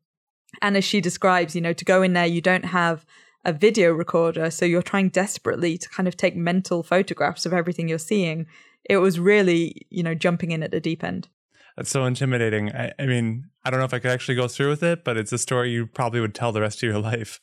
And 0.62 0.78
as 0.78 0.84
she 0.84 1.02
describes, 1.02 1.56
you 1.56 1.62
know, 1.62 1.74
to 1.74 1.86
go 1.86 2.02
in 2.02 2.14
there, 2.14 2.26
you 2.26 2.42
don't 2.42 2.66
have 2.66 3.06
a 3.44 3.54
video 3.54 3.92
recorder. 3.92 4.52
So 4.52 4.66
you're 4.66 4.82
trying 4.82 5.10
desperately 5.10 5.78
to 5.78 5.90
kind 5.90 6.08
of 6.08 6.16
take 6.16 6.36
mental 6.36 6.84
photographs 6.84 7.46
of 7.46 7.54
everything 7.54 7.88
you're 7.88 7.98
seeing. 7.98 8.48
It 8.90 8.98
was 8.98 9.20
really, 9.20 9.88
you 9.90 10.04
know, 10.04 10.14
jumping 10.14 10.52
in 10.52 10.64
at 10.64 10.72
the 10.72 10.80
deep 10.80 11.04
end. 11.04 11.28
That's 11.78 11.90
so 11.90 12.06
intimidating. 12.06 12.72
I, 12.72 12.92
I 13.00 13.06
mean, 13.06 13.50
I 13.64 13.70
don't 13.70 13.80
know 13.80 13.86
if 13.86 13.94
I 13.94 14.00
could 14.00 14.12
actually 14.12 14.36
go 14.36 14.48
through 14.48 14.70
with 14.70 14.84
it, 14.84 15.04
but 15.04 15.18
it's 15.18 15.32
a 15.32 15.38
story 15.38 15.72
you 15.72 15.88
probably 15.88 16.20
would 16.20 16.36
tell 16.36 16.52
the 16.52 16.62
rest 16.62 16.84
of 16.84 16.90
your 16.90 17.00
life. 17.00 17.40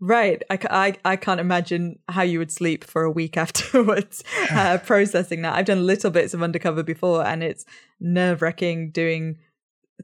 Right. 0.00 0.42
I, 0.48 0.58
I, 0.70 0.96
I 1.04 1.16
can't 1.16 1.40
imagine 1.40 1.98
how 2.08 2.22
you 2.22 2.38
would 2.38 2.50
sleep 2.50 2.84
for 2.84 3.02
a 3.02 3.10
week 3.10 3.36
afterwards 3.36 4.24
uh, 4.50 4.78
processing 4.84 5.42
that. 5.42 5.54
I've 5.54 5.66
done 5.66 5.86
little 5.86 6.10
bits 6.10 6.34
of 6.34 6.42
undercover 6.42 6.82
before 6.82 7.24
and 7.24 7.42
it's 7.42 7.64
nerve 8.00 8.40
wracking 8.42 8.90
doing 8.90 9.38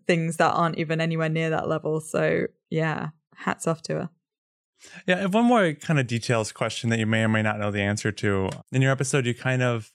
things 0.07 0.37
that 0.37 0.51
aren't 0.51 0.79
even 0.79 1.01
anywhere 1.01 1.31
near 1.31 1.51
that 1.51 1.69
level. 1.69 2.01
So 2.01 2.47
yeah, 2.69 3.09
hats 3.35 3.67
off 3.67 3.83
to 3.83 3.95
her. 3.95 4.11
Yeah, 5.07 5.21
have 5.21 5.35
one 5.35 5.47
more 5.47 5.73
kind 5.73 5.99
of 5.99 6.07
details 6.07 6.53
question 6.53 6.91
that 6.91 6.99
you 6.99 7.07
may 7.07 7.25
or 7.25 7.29
may 7.29 7.43
not 7.43 7.59
know 7.59 7.71
the 7.71 7.81
answer 7.81 8.13
to. 8.13 8.51
In 8.73 8.83
your 8.83 8.93
episode, 8.93 9.25
you 9.25 9.35
kind 9.35 9.63
of 9.63 9.93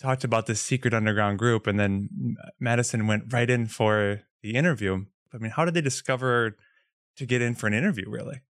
talked 0.00 0.24
about 0.24 0.46
this 0.46 0.60
secret 0.60 0.94
underground 0.94 1.38
group, 1.38 1.66
and 1.66 1.78
then 1.78 2.36
Madison 2.58 3.06
went 3.06 3.32
right 3.32 3.48
in 3.48 3.66
for 3.66 4.22
the 4.42 4.54
interview. 4.54 5.04
I 5.34 5.38
mean, 5.38 5.50
how 5.50 5.66
did 5.66 5.74
they 5.74 5.82
discover 5.82 6.56
to 7.16 7.26
get 7.26 7.42
in 7.42 7.54
for 7.54 7.66
an 7.66 7.74
interview, 7.74 8.08
really? 8.08 8.40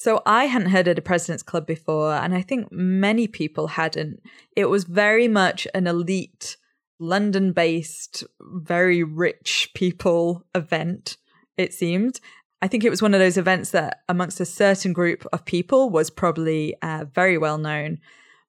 So 0.00 0.22
I 0.24 0.44
hadn't 0.44 0.70
heard 0.70 0.86
of 0.86 0.94
the 0.94 1.02
President's 1.02 1.42
Club 1.42 1.66
before, 1.66 2.12
and 2.12 2.32
I 2.32 2.40
think 2.40 2.70
many 2.70 3.26
people 3.26 3.66
hadn't. 3.66 4.22
It 4.54 4.66
was 4.66 4.84
very 4.84 5.26
much 5.26 5.66
an 5.74 5.88
elite, 5.88 6.56
London 7.00 7.52
based, 7.52 8.22
very 8.40 9.02
rich 9.02 9.72
people 9.74 10.44
event, 10.54 11.16
it 11.56 11.74
seemed. 11.74 12.20
I 12.62 12.68
think 12.68 12.84
it 12.84 12.90
was 12.90 13.02
one 13.02 13.12
of 13.12 13.18
those 13.18 13.36
events 13.36 13.72
that, 13.72 14.02
amongst 14.08 14.38
a 14.38 14.44
certain 14.44 14.92
group 14.92 15.26
of 15.32 15.44
people, 15.44 15.90
was 15.90 16.10
probably 16.10 16.76
uh, 16.80 17.06
very 17.12 17.36
well 17.36 17.58
known. 17.58 17.98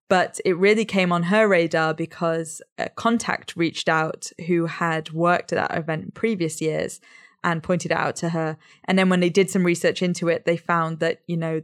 But 0.08 0.40
it 0.46 0.56
really 0.56 0.86
came 0.86 1.12
on 1.12 1.24
her 1.24 1.48
radar 1.48 1.96
because 1.96 2.62
a 2.78 2.90
contact 2.90 3.56
reached 3.56 3.90
out 3.90 4.32
who 4.46 4.68
had 4.68 5.14
worked 5.14 5.52
at 5.52 5.68
that 5.68 5.80
event 5.80 6.04
in 6.04 6.12
previous 6.12 6.62
years 6.62 7.02
and 7.44 7.64
pointed 7.64 7.92
it 7.92 7.98
out 7.98 8.16
to 8.18 8.30
her. 8.30 8.58
And 8.86 8.98
then 8.98 9.10
when 9.10 9.20
they 9.20 9.30
did 9.30 9.50
some 9.50 9.66
research 9.66 10.02
into 10.02 10.28
it, 10.28 10.46
they 10.46 10.58
found 10.58 11.00
that, 11.00 11.22
you 11.28 11.38
know, 11.38 11.62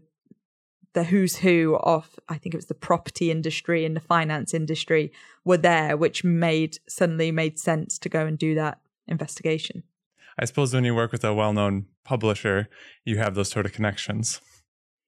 the 0.93 1.03
who's 1.03 1.37
who 1.37 1.77
of, 1.81 2.17
I 2.29 2.37
think 2.37 2.55
it 2.55 2.57
was 2.57 2.67
the 2.67 2.73
property 2.73 3.29
industry 3.29 3.85
and 3.85 3.95
the 3.95 4.01
finance 4.01 4.53
industry 4.53 5.11
were 5.43 5.57
there, 5.57 5.97
which 5.97 6.23
made 6.23 6.79
suddenly 6.87 7.31
made 7.31 7.59
sense 7.59 7.99
to 7.99 8.09
go 8.09 8.25
and 8.25 8.37
do 8.37 8.55
that 8.55 8.79
investigation. 9.07 9.83
I 10.39 10.45
suppose 10.45 10.73
when 10.73 10.85
you 10.85 10.95
work 10.95 11.11
with 11.11 11.23
a 11.23 11.33
well 11.33 11.53
known 11.53 11.87
publisher, 12.03 12.69
you 13.03 13.17
have 13.17 13.35
those 13.35 13.49
sort 13.49 13.65
of 13.65 13.73
connections. 13.73 14.41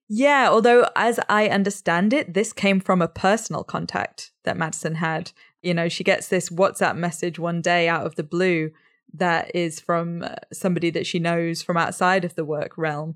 Yeah, 0.10 0.48
although 0.50 0.90
as 0.96 1.20
I 1.28 1.50
understand 1.50 2.14
it, 2.14 2.34
this 2.34 2.54
came 2.54 2.80
from 2.80 3.02
a 3.02 3.10
personal 3.10 3.64
contact 3.64 4.32
that 4.46 4.58
Madison 4.58 4.96
had. 4.96 5.32
You 5.62 5.74
know, 5.74 5.90
she 5.90 6.04
gets 6.04 6.30
this 6.30 6.50
WhatsApp 6.50 6.96
message 6.96 7.40
one 7.40 7.62
day 7.62 7.90
out 7.90 8.06
of 8.06 8.16
the 8.16 8.24
blue 8.24 8.72
that 9.14 9.56
is 9.56 9.80
from 9.80 10.24
uh, 10.24 10.36
somebody 10.54 10.90
that 10.92 11.08
she 11.08 11.20
knows 11.20 11.62
from 11.62 11.78
outside 11.78 12.26
of 12.26 12.36
the 12.36 12.46
work 12.46 12.78
realm. 12.78 13.16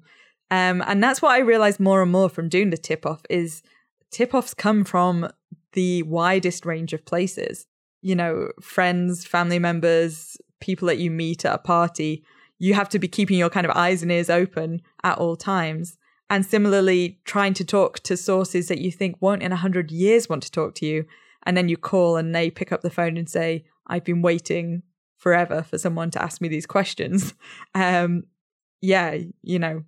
Um, 0.50 0.84
and 0.86 1.02
that's 1.02 1.22
what 1.22 1.32
I 1.32 1.40
realized 1.40 1.80
more 1.80 2.02
and 2.02 2.12
more 2.12 2.30
from 2.30 2.50
doing 2.50 2.70
the 2.70 2.78
tip 2.78 3.06
off 3.06 3.22
is 3.30 3.64
tip 4.10 4.34
offs 4.34 4.54
come 4.54 4.84
from 4.84 5.30
the 5.74 6.04
widest 6.04 6.66
range 6.66 6.94
of 6.94 7.06
places. 7.06 7.68
You 8.02 8.16
know, 8.16 8.52
friends, 8.62 9.26
family 9.26 9.60
members, 9.60 10.38
people 10.60 10.88
that 10.88 10.98
you 10.98 11.10
meet 11.10 11.46
at 11.46 11.56
a 11.56 11.58
party, 11.58 12.24
you 12.58 12.74
have 12.74 12.90
to 12.90 13.00
be 13.00 13.08
keeping 13.08 13.38
your 13.38 13.50
kind 13.50 13.66
of 13.66 13.76
eyes 13.76 14.02
and 14.02 14.12
ears 14.12 14.30
open 14.30 14.82
at 15.04 15.18
all 15.18 15.36
times. 15.36 15.98
And 16.30 16.46
similarly, 16.46 17.20
trying 17.26 17.54
to 17.56 17.66
talk 17.66 18.00
to 18.02 18.16
sources 18.16 18.68
that 18.68 18.80
you 18.80 18.92
think 18.92 19.18
won't 19.20 19.44
in 19.44 19.52
a 19.52 19.58
hundred 19.58 19.92
years 19.92 20.30
want 20.30 20.44
to 20.44 20.52
talk 20.52 20.76
to 20.76 20.86
you. 20.86 21.06
And 21.44 21.58
then 21.58 21.70
you 21.70 21.78
call 21.78 22.18
and 22.18 22.34
they 22.36 22.50
pick 22.50 22.72
up 22.72 22.82
the 22.82 22.90
phone 22.90 23.18
and 23.18 23.30
say, 23.30 23.66
I've 23.88 24.06
been 24.06 24.22
waiting 24.22 24.84
forever 25.22 25.62
for 25.62 25.78
someone 25.78 26.10
to 26.10 26.22
ask 26.22 26.42
me 26.42 26.50
these 26.50 26.66
questions. 26.66 27.34
Um, 27.75 28.24
yeah, 28.82 29.16
you 29.44 29.60
know, 29.60 29.84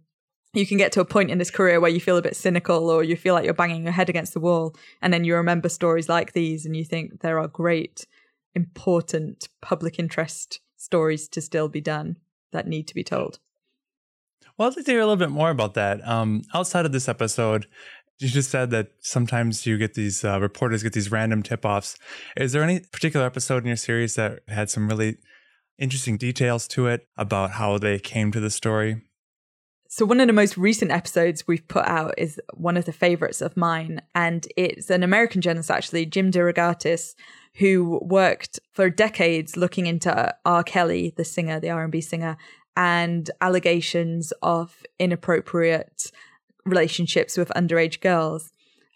you 0.53 0.67
can 0.67 0.77
get 0.77 0.91
to 0.91 1.01
a 1.01 1.05
point 1.05 1.31
in 1.31 1.39
this 1.39 1.49
career 1.49 1.79
where 1.79 1.89
you 1.89 1.99
feel 1.99 2.15
a 2.15 2.21
bit 2.21 2.35
cynical 2.35 2.89
or 2.89 3.03
you 3.03 3.17
feel 3.17 3.33
like 3.33 3.43
you're 3.43 3.55
banging 3.55 3.83
your 3.83 3.91
head 3.91 4.07
against 4.07 4.33
the 4.33 4.39
wall. 4.39 4.75
And 5.01 5.11
then 5.11 5.23
you 5.23 5.35
remember 5.35 5.67
stories 5.67 6.07
like 6.07 6.33
these 6.33 6.65
and 6.65 6.77
you 6.77 6.85
think 6.85 7.21
there 7.21 7.39
are 7.39 7.47
great, 7.47 8.05
important 8.53 9.49
public 9.61 9.97
interest 9.97 10.59
stories 10.77 11.27
to 11.29 11.41
still 11.41 11.67
be 11.67 11.81
done 11.81 12.17
that 12.51 12.67
need 12.67 12.87
to 12.87 12.93
be 12.93 13.03
told. 13.03 13.39
Well, 14.57 14.67
I'd 14.67 14.75
like 14.75 14.85
to 14.85 14.91
hear 14.91 15.01
a 15.01 15.05
little 15.05 15.17
bit 15.17 15.31
more 15.31 15.49
about 15.49 15.73
that. 15.73 16.07
Um, 16.07 16.43
outside 16.53 16.85
of 16.85 16.91
this 16.91 17.09
episode, 17.09 17.65
you 18.23 18.29
just 18.29 18.49
said 18.49 18.71
that 18.71 18.87
sometimes 19.01 19.65
you 19.65 19.77
get 19.77 19.93
these 19.95 20.23
uh, 20.23 20.39
reporters 20.39 20.81
get 20.81 20.93
these 20.93 21.11
random 21.11 21.43
tip 21.43 21.65
offs. 21.65 21.97
Is 22.37 22.53
there 22.53 22.63
any 22.63 22.79
particular 22.79 23.25
episode 23.25 23.63
in 23.63 23.67
your 23.67 23.75
series 23.75 24.15
that 24.15 24.39
had 24.47 24.69
some 24.69 24.87
really 24.87 25.17
interesting 25.77 26.17
details 26.17 26.67
to 26.69 26.87
it 26.87 27.07
about 27.17 27.51
how 27.51 27.77
they 27.77 27.99
came 27.99 28.31
to 28.31 28.39
the 28.39 28.49
story? 28.49 29.01
So, 29.89 30.05
one 30.05 30.19
of 30.19 30.27
the 30.27 30.33
most 30.33 30.57
recent 30.57 30.89
episodes 30.89 31.47
we've 31.47 31.67
put 31.67 31.85
out 31.85 32.15
is 32.17 32.39
one 32.53 32.77
of 32.77 32.85
the 32.85 32.93
favorites 32.93 33.41
of 33.41 33.55
mine. 33.55 34.01
And 34.15 34.47
it's 34.57 34.89
an 34.89 35.03
American 35.03 35.41
journalist, 35.41 35.69
actually, 35.69 36.07
Jim 36.07 36.31
DeRogatis, 36.31 37.13
who 37.55 37.99
worked 38.01 38.59
for 38.71 38.89
decades 38.89 39.55
looking 39.55 39.85
into 39.85 40.33
R. 40.45 40.63
Kelly, 40.63 41.13
the 41.15 41.23
singer, 41.23 41.59
the 41.59 41.69
R&B 41.69 42.01
singer, 42.01 42.37
and 42.75 43.29
allegations 43.39 44.33
of 44.41 44.81
inappropriate 44.97 46.11
relationships 46.65 47.37
with 47.37 47.49
underage 47.55 48.01
girls. 48.01 48.51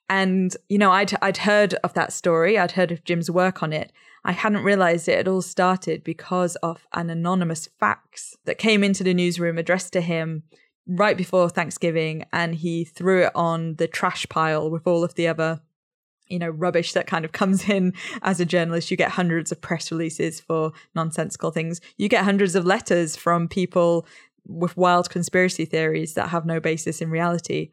And 0.10 0.56
you 0.70 0.78
know, 0.78 0.92
I'd 0.92 1.18
I'd 1.22 1.38
heard 1.38 1.74
of 1.76 1.94
that 1.94 2.14
story. 2.14 2.58
I'd 2.58 2.72
heard 2.72 2.92
of 2.92 3.04
Jim's 3.04 3.30
work 3.30 3.62
on 3.62 3.74
it. 3.74 3.92
I 4.24 4.32
hadn't 4.32 4.64
realized 4.64 5.08
it 5.08 5.18
had 5.18 5.28
all 5.28 5.42
started 5.42 6.04
because 6.04 6.56
of 6.58 6.86
an 6.94 7.10
anonymous 7.10 7.70
fax 7.80 8.36
that 8.46 8.58
came 8.58 8.84
into 8.84 9.04
the 9.04 9.14
newsroom 9.14 9.58
addressed 9.58 9.94
to 9.94 10.02
him 10.02 10.44
right 10.86 11.18
before 11.18 11.50
Thanksgiving, 11.50 12.26
and 12.32 12.56
he 12.56 12.86
threw 12.86 13.24
it 13.24 13.32
on 13.36 13.76
the 13.76 13.88
trash 13.88 14.26
pile 14.30 14.70
with 14.70 14.88
all 14.88 15.04
of 15.04 15.16
the 15.16 15.28
other 15.28 15.62
you 16.30 16.40
know 16.40 16.50
rubbish 16.50 16.94
that 16.94 17.08
kind 17.08 17.26
of 17.26 17.32
comes 17.32 17.70
in 17.70 17.94
as 18.22 18.40
a 18.40 18.46
journalist 18.46 18.92
you 18.92 18.98
get 18.98 19.12
hundreds 19.12 19.52
of 19.52 19.62
press 19.62 19.92
releases 19.92 20.40
for 20.40 20.72
nonsensical 20.96 21.52
things 21.52 21.82
you 21.98 22.10
get 22.10 22.24
hundreds 22.24 22.56
of 22.56 22.66
letters 22.66 23.16
from 23.16 23.48
people 23.48 24.06
with 24.48 24.78
wild 24.78 25.10
conspiracy 25.10 25.66
theories 25.66 26.14
that 26.14 26.30
have 26.30 26.46
no 26.46 26.60
basis 26.60 27.02
in 27.02 27.10
reality. 27.10 27.70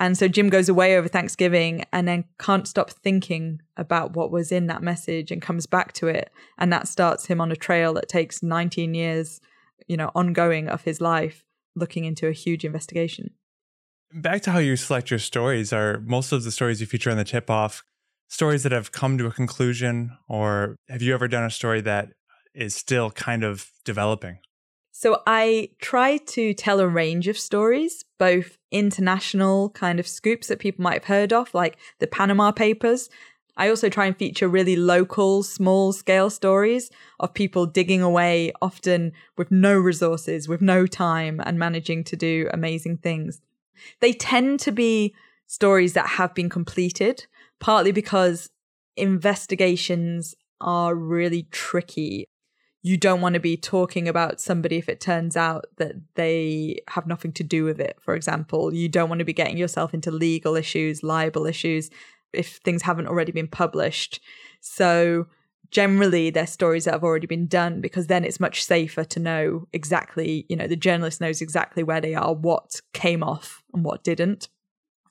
And 0.00 0.18
so 0.18 0.26
Jim 0.26 0.48
goes 0.48 0.68
away 0.68 0.96
over 0.96 1.08
Thanksgiving 1.08 1.84
and 1.92 2.08
then 2.08 2.24
can't 2.38 2.66
stop 2.66 2.90
thinking 2.90 3.60
about 3.76 4.16
what 4.16 4.30
was 4.30 4.50
in 4.50 4.66
that 4.66 4.82
message 4.82 5.30
and 5.30 5.40
comes 5.40 5.66
back 5.66 5.92
to 5.94 6.08
it. 6.08 6.30
And 6.58 6.72
that 6.72 6.88
starts 6.88 7.26
him 7.26 7.40
on 7.40 7.52
a 7.52 7.56
trail 7.56 7.94
that 7.94 8.08
takes 8.08 8.42
19 8.42 8.94
years 8.94 9.40
you 9.86 9.96
know 9.96 10.10
ongoing 10.14 10.68
of 10.68 10.82
his 10.82 11.00
life 11.00 11.44
looking 11.76 12.04
into 12.04 12.28
a 12.28 12.32
huge 12.32 12.64
investigation. 12.64 13.30
Back 14.12 14.42
to 14.42 14.52
how 14.52 14.58
you 14.58 14.76
select 14.76 15.10
your 15.10 15.18
stories. 15.18 15.72
Are 15.72 16.00
most 16.00 16.32
of 16.32 16.44
the 16.44 16.52
stories 16.52 16.80
you 16.80 16.86
feature 16.86 17.10
on 17.10 17.16
the 17.16 17.24
tip 17.24 17.50
off 17.50 17.82
stories 18.28 18.62
that 18.62 18.72
have 18.72 18.92
come 18.92 19.18
to 19.18 19.26
a 19.26 19.30
conclusion 19.30 20.16
or 20.28 20.76
have 20.88 21.02
you 21.02 21.14
ever 21.14 21.28
done 21.28 21.44
a 21.44 21.50
story 21.50 21.80
that 21.80 22.08
is 22.54 22.74
still 22.74 23.10
kind 23.10 23.44
of 23.44 23.70
developing 23.84 24.38
so 24.96 25.20
i 25.26 25.68
try 25.80 26.16
to 26.18 26.54
tell 26.54 26.78
a 26.78 26.86
range 26.86 27.26
of 27.26 27.36
stories 27.36 28.04
both 28.18 28.56
international 28.70 29.70
kind 29.70 29.98
of 29.98 30.06
scoops 30.06 30.46
that 30.46 30.60
people 30.60 30.82
might 30.82 30.94
have 30.94 31.04
heard 31.04 31.32
of 31.32 31.52
like 31.52 31.76
the 31.98 32.06
panama 32.06 32.52
papers 32.52 33.10
I 33.56 33.68
also 33.68 33.88
try 33.88 34.06
and 34.06 34.16
feature 34.16 34.48
really 34.48 34.76
local, 34.76 35.42
small 35.42 35.92
scale 35.92 36.28
stories 36.28 36.90
of 37.20 37.34
people 37.34 37.66
digging 37.66 38.02
away, 38.02 38.52
often 38.60 39.12
with 39.36 39.50
no 39.50 39.78
resources, 39.78 40.48
with 40.48 40.60
no 40.60 40.86
time, 40.86 41.40
and 41.44 41.58
managing 41.58 42.02
to 42.04 42.16
do 42.16 42.48
amazing 42.52 42.98
things. 42.98 43.40
They 44.00 44.12
tend 44.12 44.60
to 44.60 44.72
be 44.72 45.14
stories 45.46 45.92
that 45.92 46.08
have 46.08 46.34
been 46.34 46.48
completed, 46.48 47.26
partly 47.60 47.92
because 47.92 48.50
investigations 48.96 50.34
are 50.60 50.94
really 50.94 51.46
tricky. 51.50 52.28
You 52.86 52.98
don't 52.98 53.22
want 53.22 53.32
to 53.32 53.40
be 53.40 53.56
talking 53.56 54.08
about 54.08 54.42
somebody 54.42 54.76
if 54.76 54.90
it 54.90 55.00
turns 55.00 55.38
out 55.38 55.64
that 55.78 55.94
they 56.16 56.82
have 56.88 57.06
nothing 57.06 57.32
to 57.32 57.42
do 57.42 57.64
with 57.64 57.80
it, 57.80 57.96
for 57.98 58.14
example. 58.14 58.74
You 58.74 58.90
don't 58.90 59.08
want 59.08 59.20
to 59.20 59.24
be 59.24 59.32
getting 59.32 59.56
yourself 59.56 59.94
into 59.94 60.10
legal 60.10 60.54
issues, 60.54 61.02
libel 61.02 61.46
issues, 61.46 61.88
if 62.34 62.56
things 62.58 62.82
haven't 62.82 63.06
already 63.06 63.32
been 63.32 63.48
published. 63.48 64.20
So, 64.60 65.28
generally 65.70 66.28
they're 66.28 66.46
stories 66.46 66.84
that 66.84 66.92
have 66.92 67.02
already 67.02 67.26
been 67.26 67.46
done 67.46 67.80
because 67.80 68.06
then 68.06 68.22
it's 68.22 68.38
much 68.38 68.62
safer 68.62 69.02
to 69.02 69.18
know 69.18 69.66
exactly, 69.72 70.44
you 70.50 70.54
know, 70.54 70.66
the 70.66 70.76
journalist 70.76 71.22
knows 71.22 71.40
exactly 71.40 71.82
where 71.82 72.02
they 72.02 72.14
are, 72.14 72.34
what 72.34 72.82
came 72.92 73.22
off 73.22 73.62
and 73.72 73.82
what 73.82 74.04
didn't. 74.04 74.50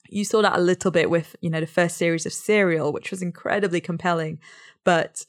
You 0.08 0.24
saw 0.24 0.42
that 0.42 0.56
a 0.56 0.62
little 0.62 0.92
bit 0.92 1.10
with, 1.10 1.34
you 1.40 1.50
know, 1.50 1.60
the 1.60 1.66
first 1.66 1.96
series 1.96 2.24
of 2.24 2.32
Serial, 2.32 2.92
which 2.92 3.10
was 3.10 3.20
incredibly 3.20 3.80
compelling, 3.80 4.38
but 4.84 5.26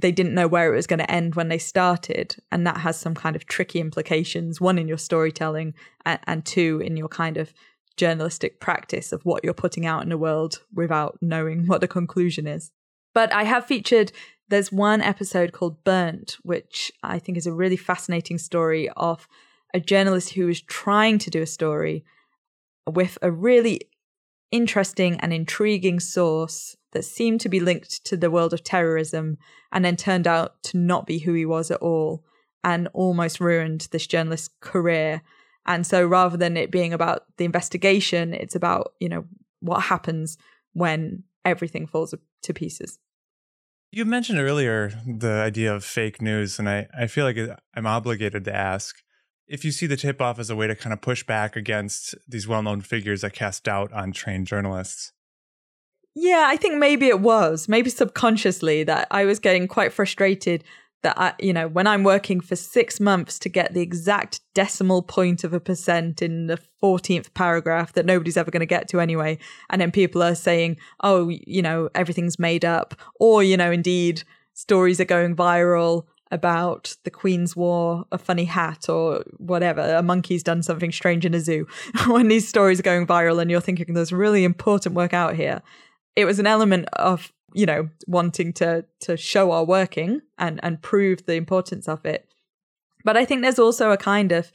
they 0.00 0.12
didn't 0.12 0.34
know 0.34 0.48
where 0.48 0.72
it 0.72 0.76
was 0.76 0.86
going 0.86 0.98
to 0.98 1.10
end 1.10 1.34
when 1.34 1.48
they 1.48 1.58
started. 1.58 2.36
And 2.50 2.66
that 2.66 2.78
has 2.78 2.98
some 2.98 3.14
kind 3.14 3.36
of 3.36 3.46
tricky 3.46 3.80
implications 3.80 4.60
one, 4.60 4.78
in 4.78 4.88
your 4.88 4.98
storytelling, 4.98 5.74
and, 6.04 6.18
and 6.26 6.44
two, 6.44 6.80
in 6.84 6.96
your 6.96 7.08
kind 7.08 7.36
of 7.36 7.52
journalistic 7.96 8.60
practice 8.60 9.12
of 9.12 9.24
what 9.24 9.44
you're 9.44 9.52
putting 9.52 9.86
out 9.86 10.02
in 10.02 10.08
the 10.08 10.18
world 10.18 10.62
without 10.74 11.18
knowing 11.20 11.66
what 11.66 11.80
the 11.80 11.88
conclusion 11.88 12.46
is. 12.46 12.70
But 13.14 13.32
I 13.32 13.44
have 13.44 13.66
featured 13.66 14.12
there's 14.48 14.72
one 14.72 15.00
episode 15.00 15.52
called 15.52 15.84
Burnt, 15.84 16.36
which 16.42 16.90
I 17.02 17.18
think 17.18 17.38
is 17.38 17.46
a 17.46 17.52
really 17.52 17.76
fascinating 17.76 18.38
story 18.38 18.88
of 18.96 19.28
a 19.72 19.80
journalist 19.80 20.32
who 20.32 20.46
was 20.46 20.60
trying 20.60 21.18
to 21.18 21.30
do 21.30 21.42
a 21.42 21.46
story 21.46 22.04
with 22.86 23.16
a 23.22 23.30
really 23.30 23.82
interesting 24.50 25.18
and 25.20 25.32
intriguing 25.32 26.00
source 26.00 26.76
that 26.92 27.04
seemed 27.04 27.40
to 27.40 27.48
be 27.48 27.60
linked 27.60 28.04
to 28.04 28.16
the 28.16 28.30
world 28.30 28.52
of 28.52 28.64
terrorism 28.64 29.38
and 29.72 29.84
then 29.84 29.96
turned 29.96 30.26
out 30.26 30.62
to 30.64 30.76
not 30.76 31.06
be 31.06 31.18
who 31.18 31.32
he 31.32 31.46
was 31.46 31.70
at 31.70 31.80
all 31.80 32.24
and 32.64 32.88
almost 32.92 33.40
ruined 33.40 33.88
this 33.92 34.06
journalist's 34.06 34.50
career. 34.60 35.22
And 35.66 35.86
so 35.86 36.04
rather 36.04 36.36
than 36.36 36.56
it 36.56 36.70
being 36.70 36.92
about 36.92 37.24
the 37.36 37.44
investigation, 37.44 38.34
it's 38.34 38.54
about, 38.54 38.94
you 38.98 39.08
know, 39.08 39.24
what 39.60 39.82
happens 39.82 40.36
when 40.72 41.22
everything 41.44 41.86
falls 41.86 42.14
to 42.42 42.54
pieces. 42.54 42.98
You 43.92 44.04
mentioned 44.04 44.38
earlier 44.38 44.92
the 45.06 45.32
idea 45.32 45.74
of 45.74 45.84
fake 45.84 46.22
news, 46.22 46.58
and 46.58 46.68
I, 46.68 46.86
I 46.96 47.06
feel 47.08 47.24
like 47.24 47.38
I'm 47.74 47.86
obligated 47.86 48.44
to 48.44 48.54
ask 48.54 48.96
if 49.50 49.64
you 49.64 49.72
see 49.72 49.86
the 49.86 49.96
tip 49.96 50.22
off 50.22 50.38
as 50.38 50.48
a 50.48 50.56
way 50.56 50.68
to 50.68 50.76
kind 50.76 50.92
of 50.92 51.00
push 51.00 51.24
back 51.24 51.56
against 51.56 52.14
these 52.26 52.46
well 52.46 52.62
known 52.62 52.80
figures 52.80 53.20
that 53.22 53.32
cast 53.32 53.64
doubt 53.64 53.92
on 53.92 54.12
trained 54.12 54.46
journalists. 54.46 55.12
Yeah, 56.14 56.46
I 56.46 56.56
think 56.56 56.78
maybe 56.78 57.08
it 57.08 57.20
was, 57.20 57.68
maybe 57.68 57.90
subconsciously, 57.90 58.84
that 58.84 59.08
I 59.10 59.24
was 59.24 59.38
getting 59.38 59.68
quite 59.68 59.92
frustrated 59.92 60.64
that 61.02 61.18
I, 61.18 61.32
you 61.38 61.52
know, 61.52 61.66
when 61.66 61.86
I'm 61.86 62.04
working 62.04 62.40
for 62.40 62.56
six 62.56 63.00
months 63.00 63.38
to 63.40 63.48
get 63.48 63.74
the 63.74 63.80
exact 63.80 64.40
decimal 64.54 65.02
point 65.02 65.44
of 65.44 65.52
a 65.52 65.60
percent 65.60 66.20
in 66.20 66.46
the 66.46 66.58
14th 66.82 67.32
paragraph 67.34 67.94
that 67.94 68.06
nobody's 68.06 68.36
ever 68.36 68.50
going 68.50 68.60
to 68.60 68.66
get 68.66 68.86
to 68.88 69.00
anyway. 69.00 69.38
And 69.70 69.80
then 69.80 69.90
people 69.90 70.22
are 70.22 70.34
saying, 70.34 70.76
oh, 71.02 71.28
you 71.28 71.62
know, 71.62 71.88
everything's 71.94 72.38
made 72.38 72.64
up. 72.64 72.94
Or, 73.18 73.42
you 73.42 73.56
know, 73.56 73.70
indeed, 73.70 74.24
stories 74.52 75.00
are 75.00 75.06
going 75.06 75.34
viral 75.34 76.04
about 76.30 76.96
the 77.04 77.10
Queen's 77.10 77.56
wore 77.56 78.04
a 78.12 78.18
funny 78.18 78.44
hat 78.44 78.88
or 78.88 79.24
whatever. 79.38 79.82
A 79.94 80.02
monkey's 80.02 80.42
done 80.42 80.62
something 80.62 80.92
strange 80.92 81.26
in 81.26 81.34
a 81.34 81.40
zoo. 81.40 81.66
when 82.06 82.28
these 82.28 82.48
stories 82.48 82.78
are 82.78 82.84
going 82.84 83.06
viral 83.06 83.40
and 83.40 83.50
you're 83.50 83.60
thinking 83.60 83.94
there's 83.94 84.12
really 84.12 84.44
important 84.44 84.94
work 84.94 85.12
out 85.12 85.34
here, 85.34 85.62
it 86.16 86.24
was 86.24 86.38
an 86.38 86.46
element 86.46 86.88
of 86.92 87.32
you 87.52 87.66
know 87.66 87.88
wanting 88.06 88.52
to 88.52 88.84
to 89.00 89.16
show 89.16 89.50
our 89.50 89.64
working 89.64 90.20
and 90.38 90.60
and 90.62 90.82
prove 90.82 91.26
the 91.26 91.34
importance 91.34 91.88
of 91.88 92.04
it 92.04 92.28
but 93.04 93.16
i 93.16 93.24
think 93.24 93.42
there's 93.42 93.58
also 93.58 93.90
a 93.90 93.96
kind 93.96 94.32
of 94.32 94.52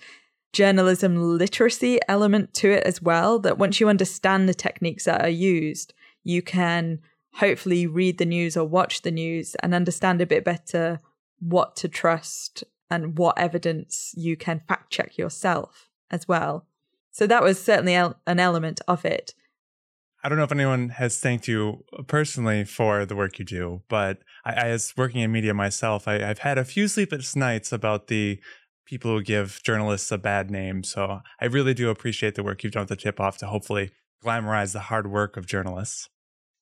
journalism 0.54 1.38
literacy 1.38 2.00
element 2.08 2.54
to 2.54 2.72
it 2.72 2.84
as 2.84 3.02
well 3.02 3.40
that 3.40 3.58
once 3.58 3.80
you 3.80 3.90
understand 3.90 4.48
the 4.48 4.54
techniques 4.54 5.04
that 5.04 5.22
are 5.22 5.30
used 5.30 5.94
you 6.24 6.42
can 6.42 7.00
hopefully 7.36 7.86
read 7.86 8.18
the 8.18 8.26
news 8.26 8.56
or 8.56 8.66
watch 8.66 9.02
the 9.02 9.12
news 9.12 9.56
and 9.56 9.76
understand 9.76 10.22
a 10.22 10.26
bit 10.26 10.46
better 10.46 11.02
what 11.40 11.76
to 11.76 11.88
trust 11.88 12.64
and 12.90 13.18
what 13.18 13.38
evidence 13.38 14.14
you 14.16 14.38
can 14.38 14.62
fact 14.68 14.92
check 14.92 15.18
yourself 15.18 15.90
as 16.12 16.28
well 16.28 16.66
so 17.12 17.26
that 17.26 17.44
was 17.44 17.62
certainly 17.62 17.96
an 17.96 18.40
element 18.40 18.82
of 18.88 19.06
it 19.06 19.34
I 20.26 20.28
don't 20.28 20.40
know 20.40 20.44
if 20.44 20.52
anyone 20.52 20.90
has 20.90 21.20
thanked 21.20 21.48
you 21.48 21.84
personally 22.08 22.64
for 22.64 23.06
the 23.06 23.16
work 23.16 23.38
you 23.38 23.46
do, 23.46 23.84
but 23.88 24.24
I, 24.44 24.54
I 24.54 24.68
as 24.70 24.92
working 24.98 25.22
in 25.22 25.32
media 25.32 25.54
myself, 25.54 26.08
I, 26.08 26.16
I've 26.16 26.40
had 26.40 26.58
a 26.58 26.66
few 26.66 26.88
sleepless 26.88 27.36
nights 27.36 27.72
about 27.72 28.08
the 28.08 28.40
people 28.86 29.12
who 29.12 29.22
give 29.22 29.62
journalists 29.64 30.12
a 30.12 30.18
bad 30.18 30.50
name. 30.50 30.84
So 30.84 31.22
I 31.40 31.46
really 31.46 31.76
do 31.76 31.92
appreciate 31.92 32.34
the 32.34 32.42
work 32.42 32.64
you've 32.64 32.74
done 32.74 32.82
with 32.82 32.90
the 32.90 32.96
tip 32.96 33.20
off 33.20 33.38
to 33.38 33.46
hopefully 33.46 33.92
glamorize 34.24 34.74
the 34.74 34.80
hard 34.80 35.12
work 35.12 35.38
of 35.38 35.46
journalists. 35.46 36.10